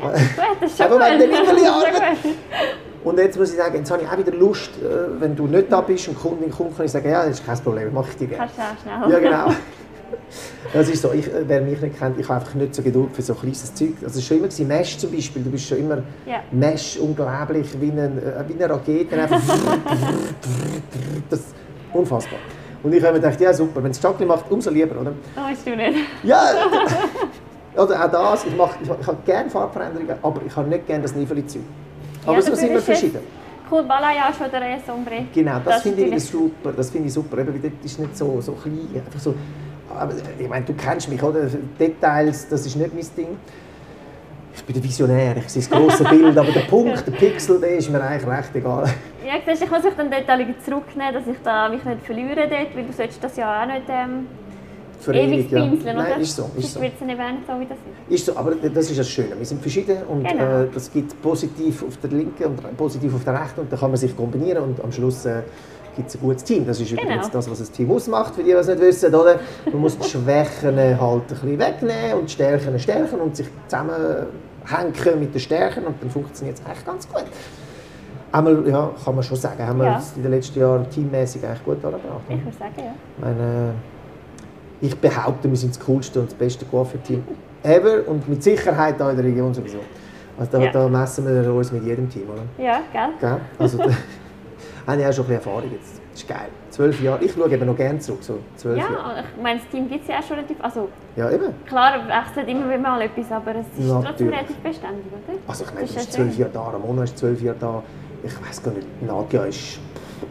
Ja, 0.02 0.10
das 0.12 0.22
ist 0.22 0.36
gut, 0.36 0.46
das 0.62 0.72
ist 0.72 0.78
schon 0.78 0.86
Aber 0.88 1.00
wenn 1.06 1.20
der 1.20 1.28
Niveauarbeit- 1.28 2.18
Ist. 3.00 3.06
Und 3.06 3.18
jetzt 3.18 3.38
muss 3.40 3.52
ich 3.52 3.58
sagen, 3.58 3.76
jetzt 3.76 3.92
habe 3.92 4.04
ich 4.04 4.10
auch 4.10 4.18
wieder 4.18 4.32
Lust, 4.32 4.72
äh, 4.78 5.22
wenn 5.22 5.36
du 5.36 5.48
nicht 5.48 5.72
da 5.72 5.82
bist 5.82 6.08
und 6.08 6.20
Kundin 6.20 6.52
kommt, 6.52 6.76
kann 6.76 6.86
ich 6.86 6.92
sagen, 6.92 7.10
ja, 7.10 7.26
das 7.26 7.40
ist 7.40 7.46
kein 7.46 7.58
Problem, 7.60 7.94
mache 7.94 8.10
ich 8.12 8.18
dir 8.18 8.28
gerne. 8.28 8.50
Kannst 8.56 8.58
du 8.58 8.62
auch 8.62 9.10
schnell. 9.10 9.12
Ja, 9.12 9.20
genau. 9.20 9.56
Das 10.74 10.90
ist 10.90 11.02
so, 11.02 11.12
ich, 11.14 11.28
äh, 11.28 11.44
wer 11.48 11.62
mich 11.62 11.82
nicht 11.82 11.98
kennt, 11.98 12.20
ich 12.20 12.28
habe 12.28 12.40
einfach 12.40 12.54
nicht 12.56 12.76
so 12.76 12.82
Geduld 12.82 13.10
für 13.14 13.22
so 13.22 13.34
kleines 13.34 13.74
Zeug. 13.74 13.94
Also 14.04 14.08
es 14.08 14.16
war 14.18 14.22
schon 14.22 14.38
immer, 14.38 14.48
gewesen, 14.48 14.68
Mesh 14.68 14.98
zum 14.98 15.12
Beispiel, 15.12 15.44
du 15.44 15.50
bist 15.50 15.68
schon 15.68 15.80
immer 15.80 15.98
Ja. 16.26 16.42
Mesh, 16.52 16.98
unglaublich, 16.98 17.80
wie, 17.80 17.92
ein, 17.92 18.18
äh, 18.18 18.44
wie 18.48 18.54
eine 18.54 18.74
Rakete. 18.74 19.20
Einfach 19.20 19.42
das 21.30 21.42
unfassbar. 21.94 22.40
Und 22.82 22.94
ich 22.94 23.04
habe 23.04 23.14
mir 23.14 23.20
gedacht, 23.20 23.42
ja 23.42 23.54
super, 23.54 23.84
wenn 23.84 23.92
es 23.92 24.02
Chocolate 24.02 24.26
macht, 24.26 24.52
umso 24.52 24.70
lieber, 24.70 25.00
oder? 25.00 25.14
Weißt 25.36 25.68
du 25.68 25.76
nicht. 25.76 26.00
Ja, 26.24 26.44
oder 27.76 28.06
auch 28.06 28.12
das, 28.12 28.46
ich, 28.46 28.56
mache, 28.56 28.78
ich, 28.82 28.90
ich 28.90 29.08
habe 29.08 29.18
gerne 29.26 29.50
Farbveränderungen, 29.50 30.16
aber 30.22 30.42
ich 30.46 30.56
habe 30.56 30.70
nicht 30.70 30.88
gerne 30.88 31.04
das 31.04 31.16
Niveli-Zeug. 31.16 31.64
Aber 32.26 32.36
Ja, 32.36 32.42
so 32.42 32.56
sind 32.56 32.72
wir 32.72 32.82
verschieden. 32.82 33.20
Cool 33.72 33.84
Balayage 33.84 34.40
oder 34.48 34.62
Sombre. 34.86 35.26
Genau, 35.34 35.60
das, 35.64 35.76
Das 35.76 35.82
finde 35.84 36.04
ich 36.04 36.24
super. 36.24 36.72
Das 36.76 36.90
finde 36.90 37.08
ich 37.08 37.14
super. 37.14 37.38
Eben, 37.38 37.54
weil 37.54 37.60
dort 37.70 37.86
ist 37.86 38.00
nicht 38.00 38.18
so, 38.18 38.42
so 38.42 38.54
klein, 38.54 38.90
einfach 39.06 39.20
so. 39.20 39.36
Aber 39.96 40.14
ich 40.40 40.48
meine, 40.48 40.66
du 40.66 40.74
kennst 40.74 41.08
mich, 41.10 41.22
oder? 41.22 41.48
Details, 41.80 42.48
das 42.48 42.66
ist 42.66 42.76
nicht 42.76 42.94
mein 42.94 43.06
Ding. 43.16 43.38
Ich 44.56 44.64
bin 44.66 44.74
der 44.74 44.84
Visionär, 44.84 45.38
ich 45.38 45.50
sehe 45.50 45.62
das 45.62 45.70
grosse 45.70 46.04
Bild, 46.10 46.38
aber 46.38 46.52
der 46.52 46.62
Punkt, 46.62 47.06
der 47.06 47.12
Pixel, 47.14 47.60
der 47.60 47.78
ist 47.78 47.90
mir 47.90 48.02
eigentlich 48.02 48.28
recht 48.28 48.56
egal. 48.56 48.86
Ja, 49.26 49.36
siehst, 49.46 49.64
ich 49.64 49.70
muss 49.72 49.84
mich 49.84 49.94
dann 49.96 50.10
dort 50.12 50.66
zurücknehmen, 50.66 51.14
dass 51.14 51.28
ich 51.28 51.38
da 51.44 51.70
mich 51.70 51.84
nicht 51.84 52.02
verliere 52.02 52.48
dort, 52.48 52.76
weil 52.76 52.86
du 52.86 52.94
sollst 52.94 53.24
das 53.24 53.38
ja 53.38 53.62
auch 53.62 53.68
nicht 53.68 53.84
ähm, 53.88 54.28
Für 55.00 55.14
ewig 55.14 55.50
ja. 55.52 55.62
pinseln, 55.66 55.96
oder? 55.98 56.10
Nein, 56.10 56.22
ist 56.22 56.36
so. 56.36 56.44
Ist 56.44 56.54
Sonst 56.56 56.74
so. 56.74 56.82
wird 56.82 56.94
es 56.96 57.02
nicht 57.06 57.18
werden, 57.18 57.38
so 57.48 57.60
wie 57.60 57.66
das 57.66 57.78
ist. 57.78 58.14
Ist 58.14 58.26
so, 58.26 58.36
aber 58.38 58.52
das 58.56 58.90
ist 58.90 59.00
das 59.00 59.10
Schöne. 59.10 59.38
Wir 59.38 59.46
sind 59.46 59.62
verschieden 59.62 59.98
und 60.10 60.28
Genau. 60.28 60.44
äh, 60.64 60.68
das 60.74 60.92
gibt 60.92 61.22
positiv 61.22 61.84
auf 61.88 61.98
der 61.98 62.10
linken 62.12 62.44
und 62.46 62.78
positiv 62.78 63.16
auf 63.16 63.24
der 63.24 63.42
rechten 63.42 63.62
und 63.62 63.72
da 63.72 63.78
kann 63.78 63.90
man 63.92 63.98
sich 63.98 64.16
kombinieren 64.16 64.64
und 64.64 64.84
am 64.84 64.92
Schluss 64.92 65.26
äh, 65.26 65.42
gibt 65.96 66.10
es 66.10 66.16
ein 66.16 66.22
gutes 66.22 66.44
Team. 66.44 66.66
Das 66.68 66.80
ist 66.80 66.90
Genau. 66.90 67.02
übrigens 67.04 67.30
das, 67.32 67.50
was 67.50 67.62
ein 67.62 67.72
Team 67.74 67.92
ausmacht, 67.92 68.36
für 68.36 68.42
die, 68.44 68.50
die 68.50 68.56
es 68.56 68.68
nicht 68.68 68.80
wissen. 68.82 69.14
Oder? 69.16 69.40
Man 69.66 69.82
muss 69.82 69.98
die 69.98 70.08
Schwächen 70.08 70.78
halt 70.78 71.22
ein 71.22 71.28
bisschen 71.28 71.60
wegnehmen 71.60 72.14
und 72.20 72.30
die 72.30 72.34
Stärken 72.34 72.78
stärken 72.80 73.20
und 73.22 73.36
sich 73.36 73.48
zusammenhängen 73.68 75.20
mit 75.20 75.34
den 75.34 75.40
Stärken 75.40 75.86
und 75.86 76.02
dann 76.02 76.10
funktioniert 76.10 76.60
es 76.60 76.66
eigentlich 76.66 76.86
ganz 76.86 77.08
gut. 77.08 77.24
Einmal, 78.32 78.68
ja, 78.68 78.92
kann 79.04 79.16
man 79.16 79.24
schon 79.24 79.38
sagen, 79.38 79.66
haben 79.66 79.80
wir 79.80 79.86
Ja. 79.88 79.98
es 79.98 80.16
in 80.16 80.22
den 80.22 80.32
letzten 80.32 80.60
Jahren 80.60 80.88
teammäßig 80.90 81.44
eigentlich 81.44 81.64
gut 81.66 81.78
angebracht. 81.84 82.22
Ich 82.30 82.44
würde 82.46 82.58
sagen, 82.58 82.74
ja. 82.78 82.94
Meine, 83.20 83.74
ich 84.82 84.96
behaupte, 84.98 85.50
wir 85.50 85.58
sind 85.58 85.76
das 85.76 85.86
coolste 85.86 86.20
und 86.22 86.30
das 86.32 86.36
beste 86.38 86.66
Coiffeur-Team 86.66 87.24
ever 87.64 88.08
und 88.08 88.28
mit 88.30 88.42
Sicherheit 88.44 89.02
auch 89.02 89.10
in 89.10 89.16
der 89.18 89.26
Region 89.26 89.54
sowieso. 89.54 89.80
Also 90.38 90.52
da, 90.54 90.60
Ja. 90.64 90.72
da 90.72 90.88
messen 90.88 91.26
wir 91.28 91.54
uns 91.54 91.72
mit 91.72 91.84
jedem 91.84 92.10
Team, 92.10 92.24
oder? 92.30 92.44
Ja, 92.64 92.80
gell? 92.94 93.10
Gell? 93.20 93.38
Also 93.58 93.78
da 93.78 93.84
habe 94.88 95.02
ich 95.02 95.08
auch 95.08 95.14
schon 95.14 95.26
ein 95.26 95.28
bisschen 95.28 95.34
Erfahrung 95.34 95.72
jetzt. 95.74 96.00
Das 96.14 96.22
ist 96.22 96.28
geil. 96.28 96.48
Zwölf 96.70 97.02
Jahre. 97.02 97.24
Ich 97.24 97.34
schaue 97.34 97.50
eben 97.52 97.66
noch 97.66 97.76
gerne 97.76 98.00
zurück, 98.00 98.20
so 98.24 98.40
zwölf 98.56 98.78
Jahre. 98.78 98.94
Ja, 98.94 99.24
ich 99.36 99.44
meine, 99.44 99.60
das 99.60 99.68
Team 99.70 99.90
gibt 99.90 100.04
es 100.04 100.08
ja 100.10 100.20
auch 100.20 100.24
schon 100.24 100.38
relativ... 100.38 100.58
Also, 100.62 100.88
Ja, 101.18 101.30
eben. 101.30 101.46
klar, 101.66 101.94
wechselt 102.08 102.48
immer 102.48 102.68
wieder 102.70 102.78
mal 102.80 103.02
etwas, 103.02 103.32
aber 103.32 103.52
es 103.56 103.68
ist 103.78 103.90
trotzdem 103.90 104.02
Natürlich. 104.04 104.34
relativ 104.34 104.56
beständig, 104.58 105.06
oder? 105.12 105.38
Also 105.48 105.64
ich 105.66 105.70
meine, 105.74 105.86
du 105.86 105.90
ist 105.92 105.96
bist 105.96 106.14
zwölf. 106.14 106.38
Jahre 106.38 106.52
da, 106.54 106.62
Ramona 106.70 107.04
ist 107.04 107.18
zwölf 107.18 107.42
Jahre 107.42 107.58
da. 107.60 107.84
Ich 108.24 108.48
weiß 108.48 108.64
gar 108.64 108.72
nicht, 108.74 108.88
Nadja 109.06 109.44
ist 109.46 109.80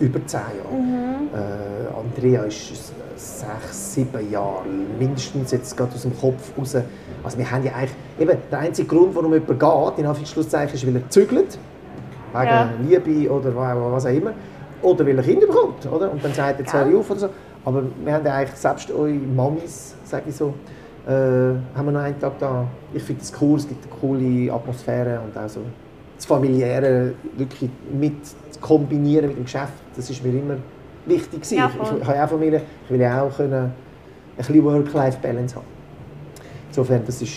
über 0.00 0.24
zehn 0.26 0.40
Jahre. 0.40 0.80
Mhm. 0.82 1.28
Äh, 1.34 1.98
Andrea 1.98 2.42
ist 2.44 2.92
sechs, 3.16 3.94
sieben 3.94 4.30
Jahre, 4.30 4.62
mindestens 4.98 5.50
jetzt 5.50 5.76
gerade 5.76 5.92
aus 5.94 6.02
dem 6.02 6.16
Kopf 6.18 6.50
raus. 6.58 6.76
Also 7.24 7.38
wir 7.38 7.50
haben 7.50 7.64
ja 7.64 7.72
eigentlich, 7.72 7.90
eben, 8.20 8.38
der 8.50 8.58
einzige 8.60 8.86
Grund, 8.88 9.14
warum 9.14 9.32
jemand 9.32 9.48
geht, 9.60 9.98
in 9.98 10.06
Anführungszeichen, 10.06 10.74
ist, 10.74 10.86
weil 10.86 10.96
er 10.96 11.10
zügelt, 11.10 11.58
wegen 12.32 12.44
Ja. 12.46 12.70
Liebe 12.88 13.30
oder 13.32 13.54
wa- 13.56 13.92
was 13.92 14.06
auch 14.06 14.10
immer, 14.10 14.32
oder 14.82 15.04
weil 15.06 15.16
er 15.16 15.24
Kinder 15.24 15.46
bekommt, 15.46 15.84
oder? 15.90 16.12
Und 16.12 16.24
dann 16.24 16.32
sagt 16.32 16.60
er, 16.60 16.64
jetzt 16.64 16.72
höre 16.72 16.84
ich 16.86 16.90
Gell? 16.92 17.00
auf 17.00 17.10
oder 17.10 17.20
so. 17.20 17.28
Aber 17.64 17.82
wir 18.04 18.12
haben 18.12 18.24
ja 18.24 18.34
eigentlich, 18.34 18.56
selbst 18.56 18.90
eure 18.92 19.10
Mamis, 19.12 19.94
sage 20.04 20.24
ich 20.28 20.36
so, 20.36 20.54
äh, 21.06 21.10
haben 21.10 21.86
wir 21.86 21.92
noch 21.92 22.00
einen 22.00 22.18
Tag 22.20 22.38
da. 22.38 22.66
Ich 22.94 23.02
finde 23.02 23.22
es 23.22 23.32
cool, 23.40 23.58
es 23.58 23.66
gibt 23.66 23.84
eine 23.84 24.00
coole 24.00 24.52
Atmosphäre 24.52 25.20
und 25.20 25.36
auch 25.36 25.48
so 25.48 25.60
das 26.16 26.26
Familiäre 26.26 27.14
wirklich 27.36 27.70
mit 27.92 28.14
zu 28.60 28.66
kombinieren 28.66 29.28
mit 29.28 29.36
dem 29.36 29.44
Geschäft, 29.44 29.72
das 29.96 30.10
ist 30.10 30.22
mir 30.24 30.30
immer 30.30 30.56
wichtig 31.06 31.40
gewesen. 31.42 31.58
Ja, 31.58 31.70
ich, 31.74 31.90
ich, 32.02 32.08
ich 32.08 32.08
auch 32.08 32.28
Familie, 32.28 32.62
ich 32.84 32.90
will 32.90 33.00
ja 33.00 33.22
auch 33.22 33.36
können, 33.36 33.52
ein 33.64 33.72
bisschen 34.36 34.64
Work-Life-Balance 34.64 35.56
haben. 35.56 35.66
Insofern, 36.68 37.02
das 37.06 37.22
ist 37.22 37.32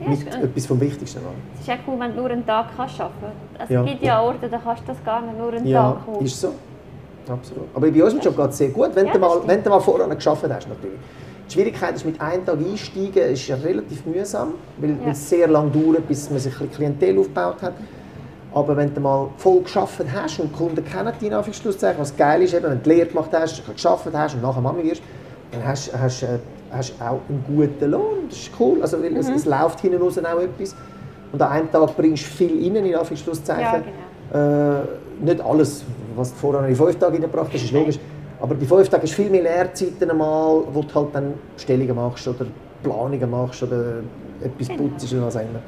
Ja, 0.00 0.08
mit 0.08 0.18
ist 0.20 0.34
etwas 0.34 0.66
vom 0.66 0.80
Wichtigsten. 0.80 1.20
Es 1.54 1.60
ist 1.60 1.70
auch 1.70 1.76
cool, 1.86 2.00
wenn 2.00 2.14
du 2.14 2.20
nur 2.22 2.30
einen 2.30 2.46
Tag 2.46 2.66
kannst 2.76 3.00
arbeiten 3.00 3.14
kannst. 3.56 3.70
Ja. 3.70 3.82
Es 3.84 3.90
gibt 3.90 4.02
ja 4.02 4.20
Orte, 4.20 4.48
da 4.48 4.58
kannst 4.58 4.82
du 4.82 4.86
das 4.88 5.04
gar 5.04 5.22
nicht, 5.22 5.38
nur 5.38 5.52
einen 5.52 5.66
Ja, 5.66 5.92
Tag 5.92 6.06
holen. 6.06 6.24
ist 6.24 6.40
so. 6.40 6.52
Absolut. 7.28 7.66
Aber 7.74 7.90
bei 7.90 8.02
unserem 8.02 8.20
Job 8.22 8.36
geht 8.36 8.50
es 8.50 8.58
sehr 8.58 8.68
gut, 8.70 8.90
wenn, 8.94 9.06
Ja, 9.06 9.12
du 9.12 9.18
mal, 9.18 9.30
stimmt. 9.30 9.48
wenn 9.48 9.62
du 9.62 9.70
mal 9.70 9.80
vorher 9.80 10.08
geschafft 10.08 10.42
hast. 10.48 10.68
Natürlich. 10.68 10.98
Die 11.48 11.52
Schwierigkeit 11.52 11.94
ist, 11.96 12.04
mit 12.04 12.20
einem 12.20 12.44
Tag 12.44 12.58
einsteigen 12.58 13.22
ist 13.32 13.46
ja 13.46 13.56
relativ 13.56 14.04
mühsam, 14.06 14.54
weil, 14.78 14.96
weil 15.02 15.12
es 15.12 15.28
sehr 15.28 15.48
lange 15.48 15.70
dauert, 15.70 16.06
bis 16.08 16.30
man 16.30 16.38
sich 16.38 16.58
ein 16.60 16.70
Klientel 16.70 17.18
aufgebaut 17.18 17.62
hat. 17.62 17.74
Aber 18.52 18.76
wenn 18.76 18.92
du 18.92 19.00
mal 19.00 19.28
voll 19.36 19.60
geschafft 19.60 20.00
hast 20.12 20.40
und 20.40 20.52
die 20.52 20.56
Kunden 20.58 20.84
kennen 20.84 21.12
in 21.20 21.32
Anführungszeichen, 21.32 22.00
was 22.00 22.16
geil 22.16 22.42
ist, 22.42 22.52
eben, 22.54 22.64
wenn 22.64 22.78
du 22.78 22.82
die 22.84 22.88
Lehre 22.88 23.06
gemacht 23.06 23.30
hast, 23.32 23.62
geschafft 23.72 24.06
hast 24.12 24.34
und 24.34 24.42
nachher 24.42 24.60
Mami 24.60 24.82
wirst, 24.84 25.02
dann 25.52 25.64
hast 25.66 25.92
du 25.92 25.98
hast, 26.00 26.22
äh, 26.22 26.38
hast 26.72 26.94
auch 27.00 27.20
einen 27.28 27.44
guten 27.46 27.90
Lohn. 27.90 28.28
Das 28.28 28.38
ist 28.38 28.50
cool, 28.58 28.82
also, 28.82 29.00
weil 29.02 29.16
es, 29.16 29.28
Mhm. 29.28 29.34
es 29.34 29.44
läuft 29.44 29.80
hinten 29.80 30.00
raus 30.02 30.18
auch 30.18 30.40
etwas. 30.40 30.74
Und 31.32 31.40
an 31.42 31.48
einem 31.52 31.70
Tag 31.70 31.96
bringst 31.96 32.24
du 32.24 32.28
viel 32.30 32.64
rein, 32.64 32.84
in 32.84 32.94
Anführungszeichen. 32.94 33.62
Ja, 33.62 33.82
genau. 34.32 34.80
Äh, 34.80 35.24
nicht 35.24 35.40
alles, 35.40 35.84
was 36.16 36.30
du 36.32 36.36
vorher 36.38 36.66
in 36.68 36.74
fünf 36.74 36.96
Tagen 36.96 37.14
reingebracht 37.14 37.50
hast, 37.52 37.62
ist 37.62 37.72
logisch. 37.72 37.98
Aber 38.40 38.54
bei 38.54 38.64
fünf 38.66 38.88
Tagen 38.88 39.06
du 39.06 39.12
viel 39.12 39.30
mehr 39.30 39.42
Lehrzeiten 39.42 40.10
einmal, 40.10 40.62
wo 40.72 40.82
du 40.82 40.92
halt 40.94 41.08
dann 41.12 41.34
Stellungen 41.56 41.94
machst 41.94 42.26
oder 42.26 42.46
Planungen 42.82 43.30
machst 43.30 43.62
oder 43.62 43.96
etwas 44.42 44.68
Genau. 44.68 44.82
putzt 44.88 45.12
oder 45.12 45.26
was 45.26 45.36
auch 45.36 45.40
immer. 45.40 45.60